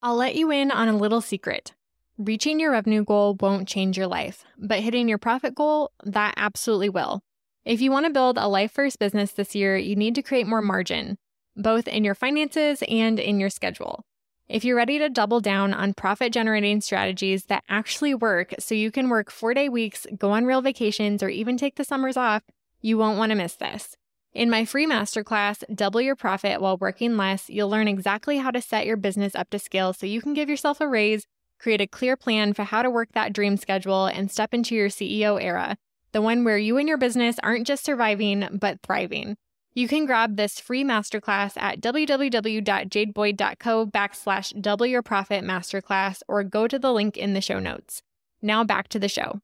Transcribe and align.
I'll 0.00 0.14
let 0.14 0.36
you 0.36 0.52
in 0.52 0.70
on 0.70 0.86
a 0.86 0.96
little 0.96 1.20
secret. 1.20 1.72
Reaching 2.18 2.60
your 2.60 2.70
revenue 2.70 3.04
goal 3.04 3.36
won't 3.40 3.66
change 3.66 3.98
your 3.98 4.06
life, 4.06 4.44
but 4.56 4.78
hitting 4.78 5.08
your 5.08 5.18
profit 5.18 5.56
goal, 5.56 5.90
that 6.04 6.34
absolutely 6.36 6.88
will. 6.88 7.20
If 7.64 7.80
you 7.80 7.90
want 7.90 8.06
to 8.06 8.12
build 8.12 8.38
a 8.38 8.46
life 8.46 8.70
first 8.70 9.00
business 9.00 9.32
this 9.32 9.56
year, 9.56 9.76
you 9.76 9.96
need 9.96 10.14
to 10.14 10.22
create 10.22 10.46
more 10.46 10.62
margin, 10.62 11.18
both 11.56 11.88
in 11.88 12.04
your 12.04 12.14
finances 12.14 12.84
and 12.88 13.18
in 13.18 13.40
your 13.40 13.50
schedule. 13.50 14.04
If 14.48 14.64
you're 14.64 14.76
ready 14.76 15.00
to 15.00 15.10
double 15.10 15.40
down 15.40 15.74
on 15.74 15.94
profit 15.94 16.32
generating 16.32 16.80
strategies 16.80 17.46
that 17.46 17.64
actually 17.68 18.14
work 18.14 18.54
so 18.60 18.76
you 18.76 18.92
can 18.92 19.08
work 19.08 19.32
four 19.32 19.52
day 19.52 19.68
weeks, 19.68 20.06
go 20.16 20.30
on 20.30 20.44
real 20.44 20.62
vacations, 20.62 21.24
or 21.24 21.28
even 21.28 21.56
take 21.56 21.74
the 21.74 21.84
summers 21.84 22.16
off, 22.16 22.44
you 22.80 22.98
won't 22.98 23.18
want 23.18 23.30
to 23.30 23.36
miss 23.36 23.56
this. 23.56 23.96
In 24.38 24.48
my 24.50 24.64
free 24.64 24.86
masterclass, 24.86 25.64
Double 25.74 26.00
Your 26.00 26.14
Profit 26.14 26.60
While 26.60 26.76
Working 26.76 27.16
Less, 27.16 27.50
you'll 27.50 27.68
learn 27.68 27.88
exactly 27.88 28.38
how 28.38 28.52
to 28.52 28.62
set 28.62 28.86
your 28.86 28.96
business 28.96 29.34
up 29.34 29.50
to 29.50 29.58
scale 29.58 29.92
so 29.92 30.06
you 30.06 30.22
can 30.22 30.32
give 30.32 30.48
yourself 30.48 30.80
a 30.80 30.86
raise, 30.86 31.26
create 31.58 31.80
a 31.80 31.88
clear 31.88 32.16
plan 32.16 32.52
for 32.52 32.62
how 32.62 32.82
to 32.82 32.88
work 32.88 33.08
that 33.14 33.32
dream 33.32 33.56
schedule, 33.56 34.06
and 34.06 34.30
step 34.30 34.54
into 34.54 34.76
your 34.76 34.90
CEO 34.90 35.42
era, 35.42 35.76
the 36.12 36.22
one 36.22 36.44
where 36.44 36.56
you 36.56 36.76
and 36.76 36.86
your 36.86 36.98
business 36.98 37.34
aren't 37.42 37.66
just 37.66 37.84
surviving, 37.84 38.48
but 38.52 38.78
thriving. 38.80 39.36
You 39.74 39.88
can 39.88 40.06
grab 40.06 40.36
this 40.36 40.60
free 40.60 40.84
masterclass 40.84 41.60
at 41.60 41.80
www.jadeboyd.co 41.80 43.86
backslash 43.86 44.62
double 44.62 44.86
your 44.86 45.02
profit 45.02 45.42
masterclass 45.42 46.22
or 46.28 46.44
go 46.44 46.68
to 46.68 46.78
the 46.78 46.92
link 46.92 47.16
in 47.16 47.34
the 47.34 47.40
show 47.40 47.58
notes. 47.58 48.02
Now 48.40 48.62
back 48.62 48.86
to 48.90 49.00
the 49.00 49.08
show. 49.08 49.40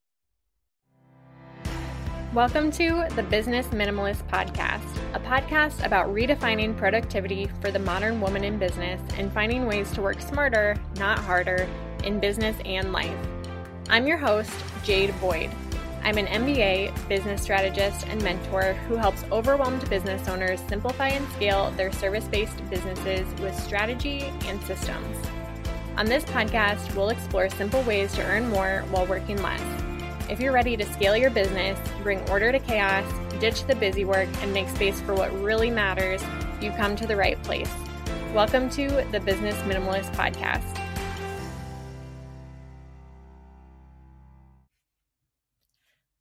Welcome 2.34 2.72
to 2.72 3.06
the 3.14 3.22
Business 3.22 3.68
Minimalist 3.68 4.28
Podcast, 4.28 4.82
a 5.14 5.20
podcast 5.20 5.86
about 5.86 6.12
redefining 6.12 6.76
productivity 6.76 7.48
for 7.60 7.70
the 7.70 7.78
modern 7.78 8.20
woman 8.20 8.42
in 8.42 8.58
business 8.58 9.00
and 9.16 9.32
finding 9.32 9.66
ways 9.66 9.92
to 9.92 10.02
work 10.02 10.20
smarter, 10.20 10.74
not 10.96 11.20
harder, 11.20 11.68
in 12.02 12.18
business 12.18 12.56
and 12.64 12.90
life. 12.90 13.16
I'm 13.88 14.08
your 14.08 14.16
host, 14.16 14.50
Jade 14.82 15.14
Boyd. 15.20 15.48
I'm 16.02 16.18
an 16.18 16.26
MBA, 16.26 17.08
business 17.08 17.40
strategist, 17.40 18.08
and 18.08 18.20
mentor 18.24 18.72
who 18.88 18.96
helps 18.96 19.22
overwhelmed 19.30 19.88
business 19.88 20.26
owners 20.26 20.60
simplify 20.68 21.10
and 21.10 21.28
scale 21.34 21.70
their 21.76 21.92
service 21.92 22.26
based 22.26 22.68
businesses 22.68 23.32
with 23.40 23.56
strategy 23.56 24.22
and 24.46 24.60
systems. 24.62 25.16
On 25.96 26.06
this 26.06 26.24
podcast, 26.24 26.96
we'll 26.96 27.10
explore 27.10 27.48
simple 27.48 27.82
ways 27.82 28.12
to 28.14 28.24
earn 28.24 28.50
more 28.50 28.82
while 28.90 29.06
working 29.06 29.40
less 29.40 29.83
if 30.30 30.40
you're 30.40 30.52
ready 30.52 30.74
to 30.74 30.84
scale 30.86 31.14
your 31.14 31.28
business, 31.28 31.78
bring 32.02 32.18
order 32.30 32.50
to 32.50 32.58
chaos, 32.58 33.04
ditch 33.40 33.66
the 33.66 33.74
busy 33.74 34.06
work, 34.06 34.28
and 34.40 34.54
make 34.54 34.66
space 34.70 34.98
for 35.02 35.14
what 35.14 35.30
really 35.42 35.70
matters, 35.70 36.22
you've 36.62 36.74
come 36.76 36.96
to 36.96 37.06
the 37.06 37.14
right 37.14 37.40
place. 37.42 37.70
Welcome 38.32 38.70
to 38.70 39.06
the 39.12 39.20
Business 39.20 39.54
Minimalist 39.62 40.14
Podcast. 40.14 40.80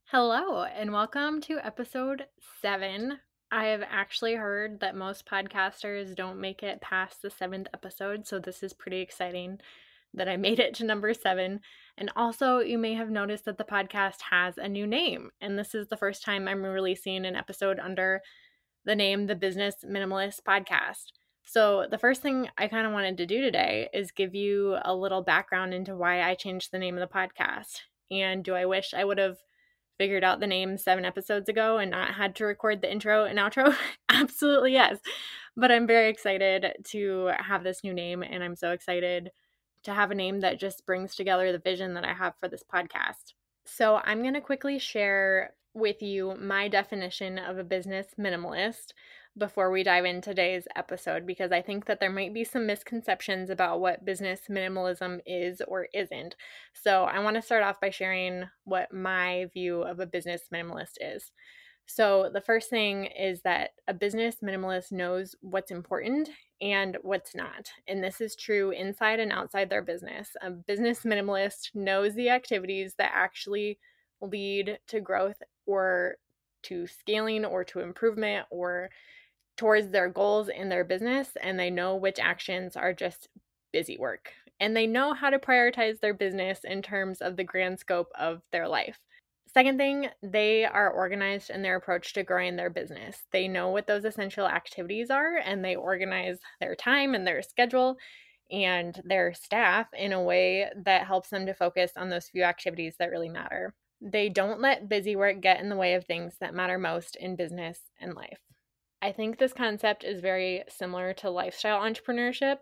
Hello, 0.08 0.64
and 0.64 0.92
welcome 0.92 1.40
to 1.42 1.66
episode 1.66 2.26
seven. 2.62 3.20
I 3.52 3.68
have 3.68 3.84
actually 3.90 4.36
heard 4.36 4.82
that 4.82 4.98
most 4.98 5.26
podcasters 5.26 6.14
don't 6.14 6.42
make 6.42 6.62
it 6.62 6.82
past 6.82 7.22
the 7.22 7.30
seventh 7.30 7.68
episode, 7.74 8.28
so 8.28 8.38
this 8.38 8.64
is 8.64 8.74
pretty 8.74 9.00
exciting 9.00 9.60
that 10.14 10.28
I 10.28 10.36
made 10.36 10.60
it 10.60 10.74
to 10.76 10.84
number 10.84 11.14
seven. 11.14 11.62
And 11.98 12.12
also, 12.16 12.60
you 12.60 12.78
may 12.78 12.96
have 12.96 13.10
noticed 13.10 13.46
that 13.46 13.58
the 13.58 13.64
podcast 13.64 14.22
has 14.32 14.58
a 14.58 14.68
new 14.68 14.88
name. 14.88 15.30
And 15.42 15.58
this 15.58 15.76
is 15.76 15.88
the 15.88 15.98
first 15.98 16.24
time 16.24 16.48
I'm 16.48 16.64
releasing 16.64 17.26
an 17.26 17.36
episode 17.36 17.80
under 17.80 18.22
the 18.86 18.96
name 18.96 19.28
The 19.28 19.36
Business 19.36 19.76
Minimalist 19.86 20.42
Podcast. 20.48 21.12
So, 21.46 21.86
the 21.90 21.98
first 21.98 22.22
thing 22.22 22.50
I 22.58 22.68
kind 22.68 22.88
of 22.88 22.94
wanted 22.94 23.18
to 23.18 23.26
do 23.26 23.42
today 23.42 23.90
is 23.94 24.12
give 24.12 24.34
you 24.34 24.78
a 24.84 24.96
little 24.96 25.22
background 25.22 25.74
into 25.74 25.96
why 25.96 26.22
I 26.22 26.36
changed 26.36 26.72
the 26.72 26.80
name 26.80 26.98
of 26.98 27.08
the 27.08 27.14
podcast. 27.14 27.82
And 28.10 28.44
do 28.44 28.56
I 28.56 28.66
wish 28.66 28.94
I 28.94 29.04
would 29.04 29.18
have 29.18 29.38
figured 29.98 30.24
out 30.24 30.40
the 30.40 30.48
name 30.48 30.78
seven 30.78 31.06
episodes 31.06 31.50
ago 31.50 31.78
and 31.78 31.92
not 31.92 32.16
had 32.16 32.36
to 32.38 32.46
record 32.46 32.82
the 32.82 32.92
intro 32.92 33.26
and 33.26 33.38
outro? 33.38 33.76
Absolutely, 34.10 34.74
yes. 34.74 34.98
But 35.56 35.72
I'm 35.72 35.86
very 35.86 36.10
excited 36.10 36.74
to 36.86 37.32
have 37.38 37.64
this 37.64 37.84
new 37.84 37.94
name, 37.94 38.24
and 38.24 38.44
I'm 38.44 38.56
so 38.56 38.72
excited 38.72 39.30
to 39.84 39.94
have 39.94 40.12
a 40.12 40.16
name 40.16 40.42
that 40.42 40.60
just 40.60 40.86
brings 40.86 41.16
together 41.16 41.52
the 41.52 41.60
vision 41.60 41.94
that 41.94 42.06
I 42.06 42.14
have 42.14 42.34
for 42.40 42.48
this 42.48 42.64
podcast. 42.64 43.34
So, 43.66 44.02
I'm 44.04 44.22
going 44.22 44.34
to 44.34 44.42
quickly 44.42 44.80
share 44.80 45.54
with 45.74 46.02
you 46.02 46.36
my 46.40 46.68
definition 46.68 47.40
of 47.40 47.58
a 47.58 47.64
business 47.64 48.08
minimalist 48.20 48.92
before 49.36 49.72
we 49.72 49.82
dive 49.82 50.06
into 50.06 50.30
today's 50.30 50.68
episode 50.76 51.26
because 51.26 51.52
I 51.52 51.62
think 51.62 51.86
that 51.86 52.00
there 52.00 52.12
might 52.12 52.34
be 52.34 52.44
some 52.44 52.68
misconceptions 52.68 53.50
about 53.50 53.80
what 53.80 54.06
business 54.06 54.42
minimalism 54.48 55.22
is 55.26 55.62
or 55.68 55.88
isn't. 55.94 56.36
So, 56.74 57.04
I 57.04 57.20
want 57.20 57.36
to 57.38 57.42
start 57.42 57.64
off 57.64 57.82
by 57.82 57.90
sharing 57.90 58.46
what 58.66 58.94
my 58.94 59.48
view 59.54 59.82
of 59.82 60.00
a 60.00 60.06
business 60.06 60.44
minimalist 60.54 60.98
is. 61.02 61.32
So, 61.86 62.30
the 62.34 62.42
first 62.42 62.70
thing 62.70 63.06
is 63.06 63.42
that 63.42 63.72
a 63.88 63.94
business 63.94 64.38
minimalist 64.42 64.92
knows 64.92 65.36
what's 65.42 65.70
important 65.72 66.30
and 66.62 66.98
what's 67.02 67.36
not. 67.36 67.70
And 67.88 68.04
this 68.04 68.22
is 68.22 68.36
true 68.36 68.72
inside 68.72 69.20
and 69.20 69.32
outside 69.32 69.70
their 69.70 69.82
business. 69.82 70.30
A 70.42 70.50
business 70.50 71.02
minimalist 71.02 71.76
knows 71.76 72.16
the 72.16 72.30
activities 72.30 72.96
that 72.98 73.12
actually 73.14 73.80
lead 74.22 74.80
to 74.88 75.02
growth 75.02 75.42
or 75.66 76.18
to 76.64 76.88
scaling 76.88 77.44
or 77.46 77.64
to 77.66 77.82
improvement 77.82 78.48
or 78.50 78.90
towards 79.58 79.90
their 79.92 80.10
goals 80.10 80.50
in 80.50 80.70
their 80.70 80.84
business. 80.84 81.36
And 81.42 81.60
they 81.60 81.70
know 81.70 81.96
which 81.96 82.20
actions 82.20 82.76
are 82.76 82.94
just 82.94 83.30
busy 83.72 83.98
work. 83.98 84.34
And 84.60 84.76
they 84.76 84.88
know 84.88 85.14
how 85.14 85.30
to 85.30 85.40
prioritize 85.40 86.00
their 86.00 86.14
business 86.14 86.62
in 86.64 86.82
terms 86.82 87.22
of 87.22 87.38
the 87.38 87.44
grand 87.44 87.80
scope 87.80 88.12
of 88.16 88.42
their 88.52 88.68
life. 88.68 89.00
Second 89.54 89.78
thing, 89.78 90.10
they 90.24 90.66
are 90.66 90.90
organized 90.90 91.52
in 91.52 91.62
their 91.62 91.76
approach 91.76 92.14
to 92.14 92.24
growing 92.24 92.56
their 92.56 92.72
business. 92.72 93.24
They 93.32 93.48
know 93.48 93.70
what 93.70 93.86
those 93.86 94.04
essential 94.04 94.48
activities 94.48 95.12
are 95.12 95.38
and 95.38 95.64
they 95.64 95.76
organize 95.76 96.40
their 96.60 96.76
time 96.76 97.14
and 97.14 97.28
their 97.28 97.44
schedule 97.44 97.98
and 98.52 99.00
their 99.06 99.32
staff 99.34 99.88
in 99.94 100.12
a 100.12 100.22
way 100.22 100.70
that 100.86 101.06
helps 101.06 101.30
them 101.30 101.46
to 101.46 101.54
focus 101.54 101.92
on 101.96 102.10
those 102.10 102.30
few 102.30 102.42
activities 102.44 102.96
that 102.98 103.12
really 103.12 103.30
matter. 103.30 103.76
They 104.02 104.28
don't 104.28 104.60
let 104.60 104.90
busy 104.90 105.16
work 105.16 105.40
get 105.40 105.60
in 105.60 105.70
the 105.70 105.78
way 105.78 105.94
of 105.94 106.06
things 106.06 106.36
that 106.40 106.56
matter 106.56 106.80
most 106.80 107.16
in 107.16 107.36
business 107.36 107.80
and 108.02 108.16
life. 108.16 108.40
I 109.04 109.12
think 109.12 109.38
this 109.38 109.54
concept 109.54 110.04
is 110.04 110.20
very 110.20 110.64
similar 110.68 111.14
to 111.16 111.30
lifestyle 111.30 111.80
entrepreneurship 111.80 112.58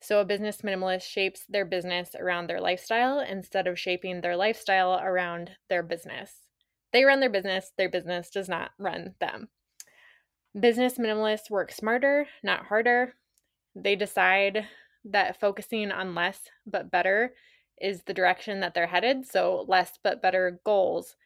so, 0.00 0.20
a 0.20 0.24
business 0.24 0.58
minimalist 0.58 1.02
shapes 1.02 1.44
their 1.48 1.64
business 1.64 2.10
around 2.18 2.46
their 2.48 2.60
lifestyle 2.60 3.20
instead 3.20 3.66
of 3.66 3.78
shaping 3.78 4.20
their 4.20 4.36
lifestyle 4.36 5.00
around 5.02 5.52
their 5.68 5.82
business. 5.82 6.42
They 6.92 7.04
run 7.04 7.20
their 7.20 7.30
business, 7.30 7.72
their 7.76 7.88
business 7.88 8.30
does 8.30 8.48
not 8.48 8.70
run 8.78 9.14
them. 9.20 9.48
Business 10.58 10.98
minimalists 10.98 11.50
work 11.50 11.72
smarter, 11.72 12.26
not 12.42 12.66
harder. 12.66 13.14
They 13.74 13.96
decide 13.96 14.66
that 15.04 15.40
focusing 15.40 15.90
on 15.90 16.14
less 16.14 16.40
but 16.66 16.90
better 16.90 17.34
is 17.80 18.02
the 18.02 18.14
direction 18.14 18.60
that 18.60 18.74
they're 18.74 18.86
headed. 18.86 19.26
So, 19.26 19.64
less 19.66 19.98
but 20.02 20.22
better 20.22 20.60
goals, 20.64 21.16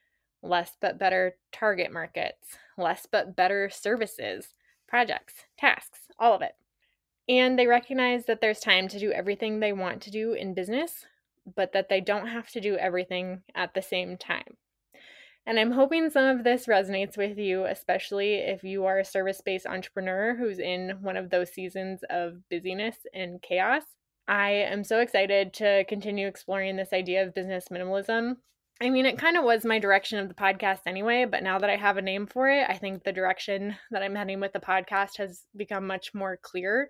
less 0.42 0.76
but 0.80 0.98
better 0.98 1.36
target 1.52 1.92
markets, 1.92 2.56
less 2.78 3.06
but 3.10 3.36
better 3.36 3.68
services, 3.68 4.54
projects, 4.88 5.34
tasks, 5.58 6.00
all 6.18 6.34
of 6.34 6.42
it. 6.42 6.54
And 7.30 7.56
they 7.56 7.68
recognize 7.68 8.24
that 8.24 8.40
there's 8.40 8.58
time 8.58 8.88
to 8.88 8.98
do 8.98 9.12
everything 9.12 9.60
they 9.60 9.72
want 9.72 10.02
to 10.02 10.10
do 10.10 10.32
in 10.32 10.52
business, 10.52 11.06
but 11.54 11.72
that 11.72 11.88
they 11.88 12.00
don't 12.00 12.26
have 12.26 12.50
to 12.50 12.60
do 12.60 12.76
everything 12.76 13.42
at 13.54 13.72
the 13.72 13.82
same 13.82 14.18
time. 14.18 14.56
And 15.46 15.56
I'm 15.56 15.70
hoping 15.70 16.10
some 16.10 16.24
of 16.24 16.42
this 16.42 16.66
resonates 16.66 17.16
with 17.16 17.38
you, 17.38 17.66
especially 17.66 18.34
if 18.34 18.64
you 18.64 18.84
are 18.84 18.98
a 18.98 19.04
service 19.04 19.40
based 19.40 19.64
entrepreneur 19.64 20.34
who's 20.34 20.58
in 20.58 20.98
one 21.02 21.16
of 21.16 21.30
those 21.30 21.52
seasons 21.52 22.00
of 22.10 22.48
busyness 22.48 22.96
and 23.14 23.40
chaos. 23.40 23.84
I 24.26 24.50
am 24.50 24.82
so 24.82 24.98
excited 24.98 25.54
to 25.54 25.84
continue 25.84 26.26
exploring 26.26 26.74
this 26.74 26.92
idea 26.92 27.24
of 27.24 27.32
business 27.32 27.66
minimalism. 27.70 28.38
I 28.82 28.88
mean, 28.88 29.04
it 29.04 29.18
kind 29.18 29.36
of 29.36 29.44
was 29.44 29.64
my 29.64 29.78
direction 29.78 30.18
of 30.18 30.28
the 30.28 30.34
podcast 30.34 30.80
anyway, 30.86 31.26
but 31.30 31.42
now 31.42 31.58
that 31.58 31.68
I 31.68 31.76
have 31.76 31.98
a 31.98 32.02
name 32.02 32.26
for 32.26 32.48
it, 32.48 32.66
I 32.68 32.78
think 32.78 33.04
the 33.04 33.12
direction 33.12 33.76
that 33.90 34.02
I'm 34.02 34.14
heading 34.14 34.40
with 34.40 34.54
the 34.54 34.60
podcast 34.60 35.18
has 35.18 35.44
become 35.54 35.86
much 35.86 36.14
more 36.14 36.38
clear 36.40 36.88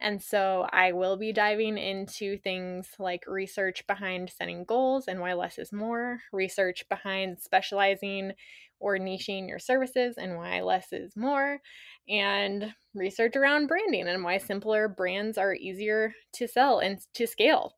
and 0.00 0.22
so 0.22 0.66
I 0.72 0.92
will 0.92 1.18
be 1.18 1.32
diving 1.32 1.76
into 1.76 2.38
things 2.38 2.88
like 2.98 3.24
research 3.26 3.86
behind 3.86 4.30
setting 4.30 4.64
goals 4.64 5.08
and 5.08 5.20
why 5.20 5.34
less 5.34 5.58
is 5.58 5.72
more, 5.72 6.20
research 6.32 6.88
behind 6.88 7.38
specializing 7.38 8.32
or 8.78 8.96
niching 8.96 9.46
your 9.46 9.58
services 9.58 10.16
and 10.16 10.36
why 10.36 10.62
less 10.62 10.90
is 10.92 11.14
more, 11.16 11.60
and 12.08 12.72
research 12.94 13.36
around 13.36 13.66
branding 13.66 14.08
and 14.08 14.24
why 14.24 14.38
simpler 14.38 14.88
brands 14.88 15.36
are 15.36 15.54
easier 15.54 16.14
to 16.32 16.48
sell 16.48 16.78
and 16.78 16.98
to 17.12 17.26
scale. 17.26 17.74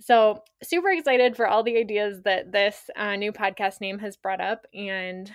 So, 0.00 0.42
super 0.62 0.90
excited 0.90 1.36
for 1.36 1.46
all 1.46 1.62
the 1.62 1.78
ideas 1.78 2.22
that 2.24 2.52
this 2.52 2.90
uh, 2.96 3.16
new 3.16 3.32
podcast 3.32 3.80
name 3.80 3.98
has 3.98 4.16
brought 4.16 4.40
up. 4.40 4.66
And 4.74 5.30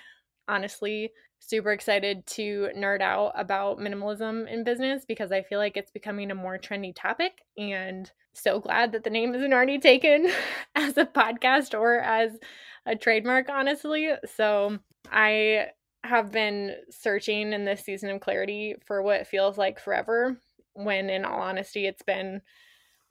honestly, 0.48 1.10
super 1.40 1.72
excited 1.72 2.24
to 2.26 2.68
nerd 2.76 3.00
out 3.00 3.32
about 3.34 3.78
minimalism 3.78 4.48
in 4.48 4.64
business 4.64 5.04
because 5.04 5.32
I 5.32 5.42
feel 5.42 5.58
like 5.58 5.76
it's 5.76 5.90
becoming 5.90 6.30
a 6.30 6.36
more 6.36 6.58
trendy 6.58 6.94
topic 6.94 7.32
and 7.58 8.10
so 8.34 8.60
glad 8.60 8.92
that 8.92 9.04
the 9.04 9.10
name 9.10 9.34
isn't 9.34 9.52
already 9.52 9.78
taken 9.78 10.30
as 10.74 10.96
a 10.96 11.04
podcast 11.04 11.78
or 11.78 11.98
as 11.98 12.38
a 12.86 12.96
trademark, 12.96 13.48
honestly. 13.48 14.10
So 14.36 14.78
I 15.10 15.66
have 16.04 16.32
been 16.32 16.76
searching 16.90 17.52
in 17.52 17.64
this 17.64 17.82
season 17.84 18.10
of 18.10 18.20
clarity 18.20 18.76
for 18.84 19.02
what 19.02 19.26
feels 19.26 19.58
like 19.58 19.78
forever, 19.78 20.36
when 20.74 21.10
in 21.10 21.24
all 21.24 21.40
honesty, 21.40 21.86
it's 21.86 22.02
been 22.02 22.40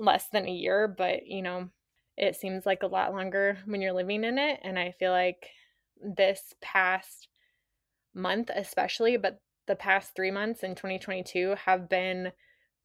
less 0.02 0.28
than 0.28 0.48
a 0.48 0.52
year, 0.52 0.88
but 0.88 1.28
you 1.28 1.42
know, 1.42 1.70
it 2.18 2.36
seems 2.36 2.66
like 2.66 2.84
a 2.84 2.88
lot 2.88 3.14
longer 3.14 3.58
when 3.66 3.82
you're 3.82 3.94
living 3.94 4.24
in 4.24 4.38
it. 4.38 4.60
And 4.64 4.78
I 4.78 4.94
feel 5.00 5.12
like 5.12 5.48
this 6.02 6.54
past 6.62 7.28
month, 8.14 8.50
especially, 8.54 9.18
but 9.18 9.40
the 9.68 9.76
past 9.76 10.16
three 10.16 10.32
months 10.32 10.64
in 10.64 10.76
2022 10.76 11.56
have 11.66 11.88
been 11.88 12.32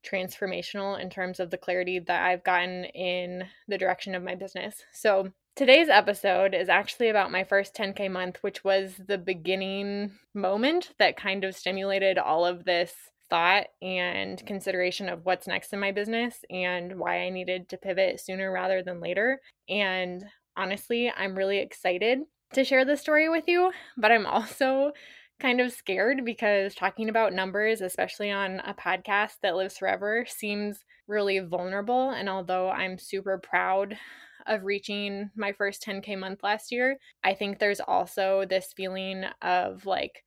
transformational 0.07 1.01
in 1.01 1.11
terms 1.11 1.41
of 1.41 1.51
the 1.51 1.59
clarity 1.59 1.99
that 1.99 2.23
I've 2.23 2.45
gotten 2.45 2.85
in 2.85 3.45
the 3.67 3.79
direction 3.79 4.15
of 4.15 4.23
my 4.23 4.35
business. 4.35 4.85
So, 4.93 5.33
today's 5.57 5.89
episode 5.89 6.55
is 6.55 6.69
actually 6.69 7.09
about 7.09 7.33
my 7.33 7.43
first 7.43 7.75
10K 7.75 8.11
month, 8.11 8.39
which 8.43 8.63
was 8.63 9.01
the 9.09 9.19
beginning 9.19 10.13
moment 10.35 10.93
that 10.99 11.17
kind 11.17 11.43
of 11.43 11.57
stimulated 11.57 12.19
all 12.19 12.45
of 12.45 12.65
this 12.65 12.93
thought 13.29 13.67
and 13.83 14.39
mm-hmm. 14.39 14.47
consideration 14.47 15.09
of 15.09 15.25
what's 15.25 15.47
next 15.47 15.73
in 15.73 15.81
my 15.81 15.93
business 15.93 16.39
and 16.51 16.99
why 16.99 17.21
I 17.21 17.31
needed 17.31 17.69
to 17.69 17.79
pivot 17.79 18.21
sooner 18.21 18.51
rather 18.53 18.83
than 18.83 19.01
later. 19.01 19.41
And 19.69 20.25
honestly, 20.57 21.13
I'm 21.17 21.37
really 21.37 21.59
excited 21.59 22.21
to 22.55 22.65
share 22.65 22.85
this 22.85 23.01
story 23.01 23.29
with 23.29 23.45
you, 23.49 23.73
but 23.97 24.13
I'm 24.13 24.27
also 24.27 24.93
kind 25.41 25.61
of 25.61 25.73
scared 25.73 26.25
because 26.25 26.75
talking 26.75 27.09
about 27.09 27.33
numbers, 27.33 27.81
especially 27.81 28.31
on 28.31 28.61
a 28.61 28.75
podcast 28.75 29.35
that 29.43 29.57
lives 29.57 29.77
forever, 29.77 30.25
seems 30.29 30.85
really 31.07 31.39
vulnerable. 31.41 32.11
And 32.11 32.29
although 32.29 32.71
I'm 32.71 32.99
super 32.99 33.39
proud 33.39 33.99
of 34.47 34.65
reaching 34.65 35.31
my 35.37 35.53
first 35.53 35.85
10K 35.85 36.19
month 36.19 36.43
last 36.43 36.73
year, 36.73 36.97
I 37.23 37.35
think 37.35 37.59
there's 37.59 37.81
also 37.81 38.45
this 38.49 38.73
feeling 38.77 39.25
of 39.43 39.85
like 39.85 40.23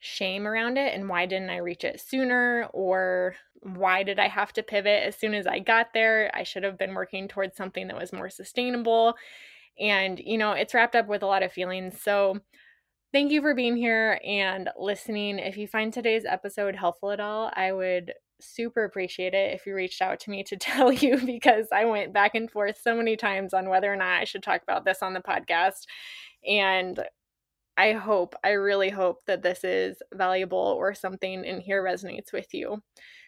shame 0.00 0.46
around 0.46 0.78
it 0.78 0.94
and 0.94 1.08
why 1.08 1.26
didn't 1.26 1.50
I 1.50 1.58
reach 1.58 1.84
it 1.84 2.00
sooner 2.00 2.68
or 2.72 3.34
why 3.60 4.02
did 4.02 4.18
I 4.18 4.28
have 4.28 4.52
to 4.54 4.62
pivot 4.62 5.02
as 5.02 5.16
soon 5.16 5.34
as 5.34 5.46
I 5.46 5.58
got 5.58 5.92
there? 5.92 6.30
I 6.34 6.44
should 6.44 6.62
have 6.62 6.78
been 6.78 6.94
working 6.94 7.26
towards 7.28 7.56
something 7.56 7.88
that 7.88 7.98
was 7.98 8.12
more 8.12 8.30
sustainable. 8.30 9.14
And, 9.80 10.18
you 10.18 10.38
know, 10.38 10.52
it's 10.52 10.74
wrapped 10.74 10.94
up 10.94 11.08
with 11.08 11.22
a 11.22 11.26
lot 11.26 11.42
of 11.42 11.52
feelings. 11.52 12.00
So, 12.00 12.40
Thank 13.10 13.32
you 13.32 13.40
for 13.40 13.54
being 13.54 13.74
here 13.74 14.20
and 14.22 14.68
listening. 14.78 15.38
If 15.38 15.56
you 15.56 15.66
find 15.66 15.90
today's 15.90 16.26
episode 16.26 16.76
helpful 16.76 17.10
at 17.10 17.20
all, 17.20 17.50
I 17.56 17.72
would 17.72 18.12
super 18.38 18.84
appreciate 18.84 19.32
it 19.32 19.54
if 19.54 19.64
you 19.66 19.74
reached 19.74 20.02
out 20.02 20.20
to 20.20 20.30
me 20.30 20.44
to 20.44 20.56
tell 20.60 20.92
you 20.92 21.18
because 21.24 21.68
I 21.72 21.86
went 21.86 22.12
back 22.12 22.34
and 22.34 22.50
forth 22.50 22.78
so 22.82 22.94
many 22.94 23.16
times 23.16 23.54
on 23.54 23.70
whether 23.70 23.90
or 23.90 23.96
not 23.96 24.20
I 24.20 24.24
should 24.24 24.42
talk 24.42 24.62
about 24.62 24.84
this 24.84 25.02
on 25.02 25.14
the 25.14 25.20
podcast. 25.20 25.86
And 26.46 27.02
I 27.78 27.92
hope, 27.92 28.34
I 28.44 28.50
really 28.50 28.90
hope 28.90 29.24
that 29.26 29.42
this 29.42 29.62
is 29.62 30.02
valuable 30.12 30.58
or 30.58 30.94
something 30.94 31.44
in 31.44 31.60
here 31.60 31.82
resonates 31.82 32.32
with 32.32 32.52
you 32.52 32.82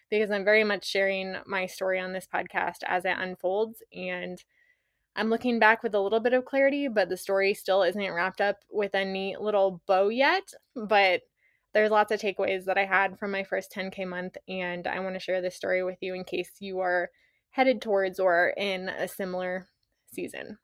because 0.09 0.29
I'm 0.29 0.43
very 0.43 0.65
much 0.65 0.85
sharing 0.85 1.37
my 1.47 1.65
story 1.65 1.99
on 1.99 2.11
this 2.11 2.27
podcast 2.31 2.79
as 2.85 3.05
it 3.05 3.15
unfolds. 3.17 3.81
And 3.95 4.43
I'm 5.15 5.29
looking 5.29 5.57
back 5.57 5.83
with 5.83 5.95
a 5.95 6.01
little 6.01 6.19
bit 6.19 6.33
of 6.33 6.45
clarity, 6.45 6.89
but 6.89 7.07
the 7.07 7.17
story 7.17 7.53
still 7.53 7.81
isn't 7.81 8.11
wrapped 8.11 8.41
up 8.41 8.57
with 8.69 8.93
a 8.93 9.05
neat 9.05 9.39
little 9.39 9.81
bow 9.87 10.09
yet. 10.09 10.53
But 10.75 11.21
there's 11.73 11.91
lots 11.91 12.11
of 12.11 12.19
takeaways 12.19 12.65
that 12.65 12.77
I 12.77 12.85
had 12.85 13.17
from 13.17 13.31
my 13.31 13.43
first 13.45 13.71
10K 13.71 14.05
month, 14.05 14.35
and 14.49 14.85
I 14.85 14.99
want 14.99 15.15
to 15.15 15.19
share 15.21 15.41
this 15.41 15.55
story 15.55 15.83
with 15.83 15.97
you 16.01 16.13
in 16.13 16.25
case 16.25 16.51
you 16.59 16.79
are 16.79 17.09
headed 17.51 17.81
towards 17.81 18.19
or 18.19 18.53
in 18.57 18.89
a 18.89 19.07
similar 19.07 19.67
season. 20.13 20.57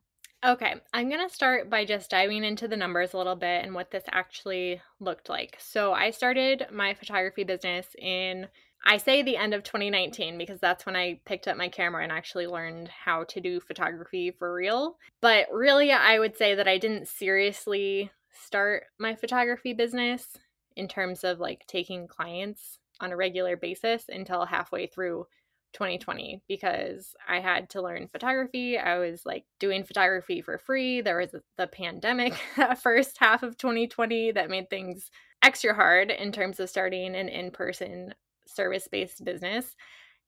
Okay, 0.45 0.75
I'm 0.94 1.10
going 1.10 1.28
to 1.28 1.34
start 1.34 1.69
by 1.69 1.84
just 1.84 2.12
diving 2.12 2.44
into 2.44 2.68
the 2.68 2.78
numbers 2.78 3.13
a 3.13 3.18
little 3.18 3.36
bit 3.36 3.66
and 3.66 3.74
what 3.74 3.89
this 3.89 4.04
actually 4.12 4.80
looked 5.00 5.30
like. 5.30 5.57
So, 5.60 5.94
I 5.94 6.12
started 6.12 6.68
my 6.72 6.94
photography 6.94 7.44
business 7.44 7.88
in 7.98 8.48
I 8.86 8.98
say 8.98 9.22
the 9.22 9.38
end 9.38 9.54
of 9.54 9.63
2019 9.63 10.38
because 10.38 10.60
that's 10.60 10.86
when 10.86 10.95
I 10.95 11.19
picked 11.25 11.48
up 11.48 11.57
my 11.57 11.68
camera 11.68 12.04
and 12.04 12.12
actually 12.12 12.48
learned 12.48 12.88
how 12.89 13.24
to 13.25 13.42
do 13.42 13.60
photography 13.60 14.31
for 14.31 14.54
real. 14.54 14.98
But 15.22 15.48
really, 15.51 15.92
I 15.92 16.19
would 16.19 16.38
say 16.38 16.56
that 16.56 16.68
I 16.68 16.78
didn't 16.78 17.07
seriously 17.07 18.12
start 18.31 18.83
my 19.00 19.16
photography 19.16 19.74
business 19.74 20.38
in 20.75 20.88
terms 20.88 21.24
of 21.24 21.40
like 21.40 21.66
taking 21.68 22.07
clients 22.07 22.78
on 23.01 23.12
a 23.12 23.18
regular 23.18 23.57
basis 23.57 24.06
until 24.10 24.45
halfway 24.45 24.88
through 24.88 25.25
2020 25.74 26.42
because 26.48 27.16
I 27.28 27.40
had 27.40 27.69
to 27.72 27.81
learn 27.81 28.08
photography. 28.08 28.78
I 28.78 28.98
was 28.98 29.25
like 29.25 29.46
doing 29.60 29.84
photography 29.84 30.42
for 30.42 30.58
free. 30.58 31.02
There 31.02 31.19
was 31.19 31.36
the 31.58 31.68
pandemic 31.68 32.34
first 32.81 33.18
half 33.19 33.44
of 33.44 33.58
2020 33.58 34.31
that 34.31 34.50
made 34.50 34.69
things 34.69 35.12
extra 35.44 35.74
hard 35.74 36.12
in 36.12 36.31
terms 36.31 36.60
of 36.60 36.69
starting 36.69 37.16
an 37.16 37.30
in 37.30 37.52
person 37.52 38.14
service 38.48 38.88
based 38.88 39.24
business. 39.24 39.75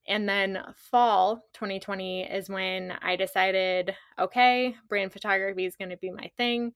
And 0.08 0.28
then 0.28 0.60
fall 0.76 1.44
2020 1.54 2.24
is 2.24 2.50
when 2.50 2.94
I 3.02 3.16
decided, 3.16 3.96
okay, 4.18 4.76
brand 4.88 5.14
photography 5.14 5.66
is 5.66 5.76
going 5.76 5.90
to 5.92 5.98
be 5.98 6.10
my 6.10 6.32
thing. 6.38 6.74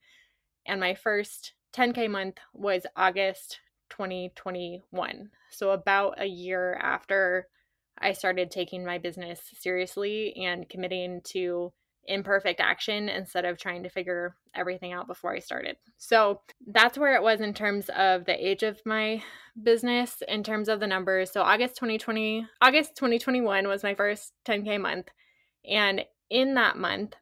And 0.66 0.80
my 0.80 0.94
first 0.94 1.54
10K 1.74 2.08
month 2.10 2.38
was 2.52 2.86
August 2.96 3.60
2021. 3.90 5.30
So, 5.50 5.70
about 5.70 6.20
a 6.20 6.26
year 6.26 6.78
after 6.80 7.48
I 7.98 8.12
started 8.12 8.50
taking 8.50 8.84
my 8.84 8.98
business 8.98 9.40
seriously 9.58 10.34
and 10.36 10.68
committing 10.68 11.20
to 11.32 11.72
imperfect 12.06 12.60
action 12.60 13.08
instead 13.08 13.44
of 13.44 13.58
trying 13.58 13.82
to 13.82 13.88
figure 13.88 14.36
everything 14.54 14.92
out 14.92 15.06
before 15.06 15.34
I 15.34 15.38
started. 15.38 15.76
So 15.96 16.40
that's 16.66 16.98
where 16.98 17.14
it 17.14 17.22
was 17.22 17.40
in 17.40 17.54
terms 17.54 17.88
of 17.96 18.24
the 18.24 18.46
age 18.46 18.62
of 18.62 18.80
my 18.84 19.22
business, 19.62 20.22
in 20.28 20.42
terms 20.42 20.68
of 20.68 20.80
the 20.80 20.86
numbers. 20.86 21.30
So 21.30 21.42
August 21.42 21.76
2020, 21.76 22.46
August 22.60 22.96
2021 22.96 23.68
was 23.68 23.82
my 23.82 23.94
first 23.94 24.32
10K 24.46 24.80
month. 24.80 25.08
And 25.68 26.04
in 26.30 26.54
that 26.54 26.76
month, 26.76 27.14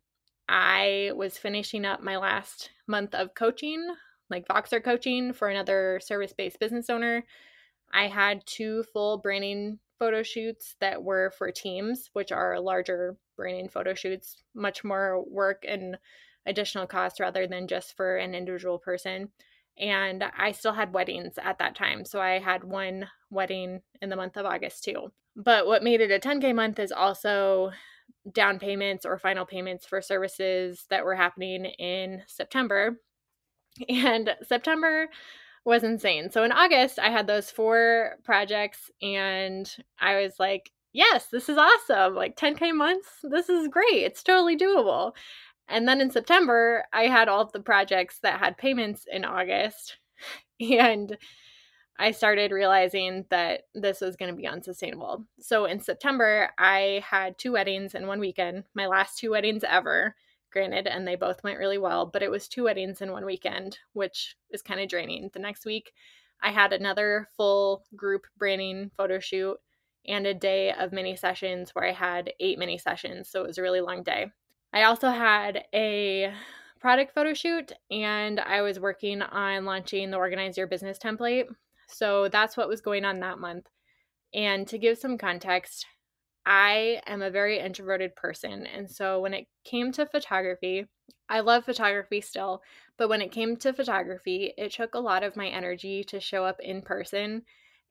I 0.48 1.12
was 1.14 1.38
finishing 1.38 1.84
up 1.84 2.02
my 2.02 2.16
last 2.16 2.70
month 2.86 3.14
of 3.14 3.34
coaching, 3.34 3.94
like 4.30 4.48
Voxer 4.48 4.82
coaching 4.82 5.32
for 5.32 5.48
another 5.48 6.00
service 6.02 6.32
based 6.32 6.58
business 6.58 6.90
owner. 6.90 7.24
I 7.94 8.08
had 8.08 8.46
two 8.46 8.84
full 8.92 9.18
branding 9.18 9.78
photo 9.98 10.22
shoots 10.22 10.76
that 10.80 11.02
were 11.02 11.32
for 11.36 11.50
teams, 11.50 12.10
which 12.12 12.32
are 12.32 12.60
larger 12.60 13.16
branding 13.36 13.68
photo 13.68 13.94
shoots, 13.94 14.42
much 14.54 14.84
more 14.84 15.24
work 15.28 15.64
and 15.68 15.96
additional 16.46 16.86
cost 16.86 17.20
rather 17.20 17.46
than 17.46 17.68
just 17.68 17.96
for 17.96 18.16
an 18.16 18.34
individual 18.34 18.78
person. 18.78 19.28
And 19.78 20.24
I 20.36 20.52
still 20.52 20.72
had 20.72 20.92
weddings 20.92 21.34
at 21.42 21.58
that 21.58 21.74
time. 21.74 22.04
So 22.04 22.20
I 22.20 22.38
had 22.38 22.64
one 22.64 23.08
wedding 23.30 23.80
in 24.00 24.10
the 24.10 24.16
month 24.16 24.36
of 24.36 24.44
August 24.44 24.84
too. 24.84 25.12
But 25.34 25.66
what 25.66 25.82
made 25.82 26.00
it 26.00 26.10
a 26.10 26.18
10K 26.18 26.54
month 26.54 26.78
is 26.78 26.92
also 26.92 27.70
down 28.30 28.58
payments 28.58 29.06
or 29.06 29.18
final 29.18 29.46
payments 29.46 29.86
for 29.86 30.02
services 30.02 30.84
that 30.90 31.04
were 31.04 31.14
happening 31.14 31.64
in 31.64 32.22
September. 32.26 32.98
And 33.88 34.36
September 34.42 35.08
was 35.64 35.84
insane. 35.84 36.30
So 36.30 36.42
in 36.44 36.52
August, 36.52 36.98
I 36.98 37.10
had 37.10 37.26
those 37.26 37.50
four 37.50 38.16
projects 38.24 38.90
and 39.00 39.70
I 40.00 40.20
was 40.20 40.38
like, 40.38 40.72
yes, 40.92 41.26
this 41.28 41.48
is 41.48 41.56
awesome. 41.56 42.14
Like 42.14 42.36
10K 42.36 42.74
months, 42.74 43.08
this 43.22 43.48
is 43.48 43.68
great. 43.68 44.02
It's 44.02 44.22
totally 44.22 44.56
doable. 44.56 45.12
And 45.68 45.86
then 45.86 46.00
in 46.00 46.10
September, 46.10 46.84
I 46.92 47.04
had 47.04 47.28
all 47.28 47.40
of 47.40 47.52
the 47.52 47.60
projects 47.60 48.18
that 48.22 48.40
had 48.40 48.56
payments 48.58 49.06
in 49.10 49.24
August. 49.24 49.98
And 50.60 51.16
I 51.98 52.12
started 52.12 52.52
realizing 52.52 53.24
that 53.30 53.62
this 53.74 54.00
was 54.00 54.14
going 54.14 54.30
to 54.30 54.36
be 54.36 54.46
unsustainable. 54.46 55.24
So 55.40 55.64
in 55.64 55.80
September, 55.80 56.50
I 56.56 57.02
had 57.04 57.36
two 57.36 57.52
weddings 57.52 57.96
in 57.96 58.06
one 58.06 58.20
weekend, 58.20 58.62
my 58.72 58.86
last 58.86 59.18
two 59.18 59.32
weddings 59.32 59.64
ever 59.64 60.14
granted, 60.52 60.86
and 60.86 61.06
they 61.06 61.16
both 61.16 61.42
went 61.42 61.58
really 61.58 61.78
well, 61.78 62.06
but 62.06 62.22
it 62.22 62.30
was 62.30 62.48
two 62.48 62.64
weddings 62.64 63.00
in 63.00 63.12
one 63.12 63.24
weekend, 63.24 63.78
which 63.92 64.36
is 64.50 64.62
kind 64.62 64.80
of 64.80 64.88
draining. 64.88 65.30
The 65.32 65.38
next 65.38 65.64
week, 65.64 65.92
I 66.42 66.50
had 66.50 66.72
another 66.72 67.28
full 67.36 67.84
group 67.96 68.26
branding 68.36 68.90
photo 68.96 69.18
shoot 69.20 69.56
and 70.06 70.26
a 70.26 70.34
day 70.34 70.72
of 70.72 70.92
mini 70.92 71.16
sessions 71.16 71.70
where 71.74 71.86
I 71.86 71.92
had 71.92 72.32
eight 72.40 72.58
mini 72.58 72.78
sessions. 72.78 73.28
So 73.28 73.42
it 73.42 73.46
was 73.46 73.58
a 73.58 73.62
really 73.62 73.80
long 73.80 74.02
day. 74.02 74.26
I 74.72 74.84
also 74.84 75.10
had 75.10 75.64
a 75.72 76.32
product 76.80 77.14
photo 77.14 77.34
shoot 77.34 77.72
and 77.90 78.40
I 78.40 78.62
was 78.62 78.80
working 78.80 79.22
on 79.22 79.64
launching 79.64 80.10
the 80.10 80.16
Organize 80.16 80.56
Your 80.58 80.66
Business 80.66 80.98
template. 80.98 81.46
So 81.88 82.28
that's 82.28 82.56
what 82.56 82.68
was 82.68 82.80
going 82.80 83.04
on 83.04 83.20
that 83.20 83.38
month. 83.38 83.68
And 84.34 84.66
to 84.68 84.78
give 84.78 84.98
some 84.98 85.18
context, 85.18 85.86
I 86.44 87.00
am 87.06 87.22
a 87.22 87.30
very 87.30 87.58
introverted 87.58 88.16
person. 88.16 88.66
And 88.66 88.90
so 88.90 89.20
when 89.20 89.34
it 89.34 89.46
came 89.64 89.92
to 89.92 90.06
photography, 90.06 90.86
I 91.28 91.40
love 91.40 91.64
photography 91.64 92.20
still, 92.20 92.62
but 92.96 93.08
when 93.08 93.22
it 93.22 93.32
came 93.32 93.56
to 93.58 93.72
photography, 93.72 94.52
it 94.58 94.72
took 94.72 94.94
a 94.94 95.00
lot 95.00 95.22
of 95.22 95.36
my 95.36 95.48
energy 95.48 96.04
to 96.04 96.20
show 96.20 96.44
up 96.44 96.60
in 96.60 96.82
person 96.82 97.42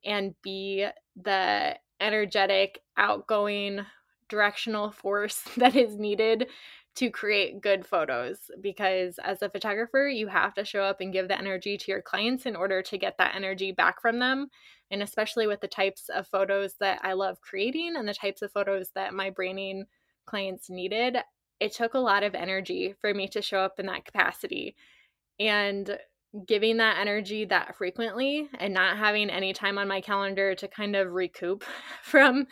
and 0.04 0.34
be 0.42 0.86
the 1.16 1.76
energetic, 2.00 2.80
outgoing, 2.96 3.86
directional 4.28 4.90
force 4.90 5.42
that 5.56 5.76
is 5.76 5.96
needed 5.96 6.46
to 6.94 7.10
create 7.10 7.62
good 7.62 7.86
photos 7.86 8.50
because 8.60 9.18
as 9.24 9.40
a 9.40 9.48
photographer, 9.48 10.08
you 10.08 10.26
have 10.26 10.52
to 10.54 10.64
show 10.64 10.82
up 10.82 11.00
and 11.00 11.12
give 11.12 11.28
the 11.28 11.38
energy 11.38 11.78
to 11.78 11.90
your 11.90 12.02
clients 12.02 12.44
in 12.44 12.54
order 12.54 12.82
to 12.82 12.98
get 12.98 13.16
that 13.18 13.34
energy 13.34 13.72
back 13.72 14.00
from 14.00 14.18
them. 14.18 14.48
And 14.90 15.02
especially 15.02 15.46
with 15.46 15.62
the 15.62 15.68
types 15.68 16.10
of 16.10 16.26
photos 16.26 16.74
that 16.80 17.00
I 17.02 17.14
love 17.14 17.40
creating 17.40 17.94
and 17.96 18.06
the 18.06 18.12
types 18.12 18.42
of 18.42 18.52
photos 18.52 18.90
that 18.94 19.14
my 19.14 19.30
branding 19.30 19.86
clients 20.26 20.68
needed, 20.68 21.16
it 21.60 21.72
took 21.72 21.94
a 21.94 21.98
lot 21.98 22.24
of 22.24 22.34
energy 22.34 22.94
for 23.00 23.14
me 23.14 23.26
to 23.28 23.40
show 23.40 23.60
up 23.60 23.80
in 23.80 23.86
that 23.86 24.04
capacity. 24.04 24.76
And 25.40 25.98
giving 26.46 26.78
that 26.78 26.98
energy 26.98 27.44
that 27.44 27.76
frequently 27.76 28.48
and 28.58 28.72
not 28.72 28.96
having 28.96 29.28
any 29.28 29.52
time 29.52 29.76
on 29.78 29.86
my 29.86 30.00
calendar 30.00 30.54
to 30.54 30.68
kind 30.68 30.96
of 30.96 31.12
recoup 31.12 31.64
from 32.02 32.46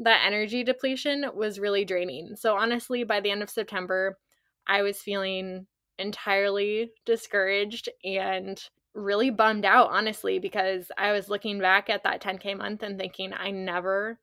that 0.00 0.24
energy 0.26 0.64
depletion 0.64 1.26
was 1.34 1.60
really 1.60 1.84
draining. 1.84 2.34
So, 2.36 2.56
honestly, 2.56 3.04
by 3.04 3.20
the 3.20 3.30
end 3.30 3.42
of 3.42 3.50
September, 3.50 4.18
I 4.66 4.82
was 4.82 4.98
feeling 4.98 5.66
entirely 5.98 6.92
discouraged 7.04 7.88
and 8.04 8.60
really 8.94 9.30
bummed 9.30 9.64
out, 9.64 9.90
honestly, 9.90 10.38
because 10.38 10.90
I 10.98 11.12
was 11.12 11.28
looking 11.28 11.60
back 11.60 11.90
at 11.90 12.02
that 12.04 12.22
10K 12.22 12.56
month 12.56 12.82
and 12.82 12.98
thinking, 12.98 13.32
I 13.32 13.50
never, 13.50 14.18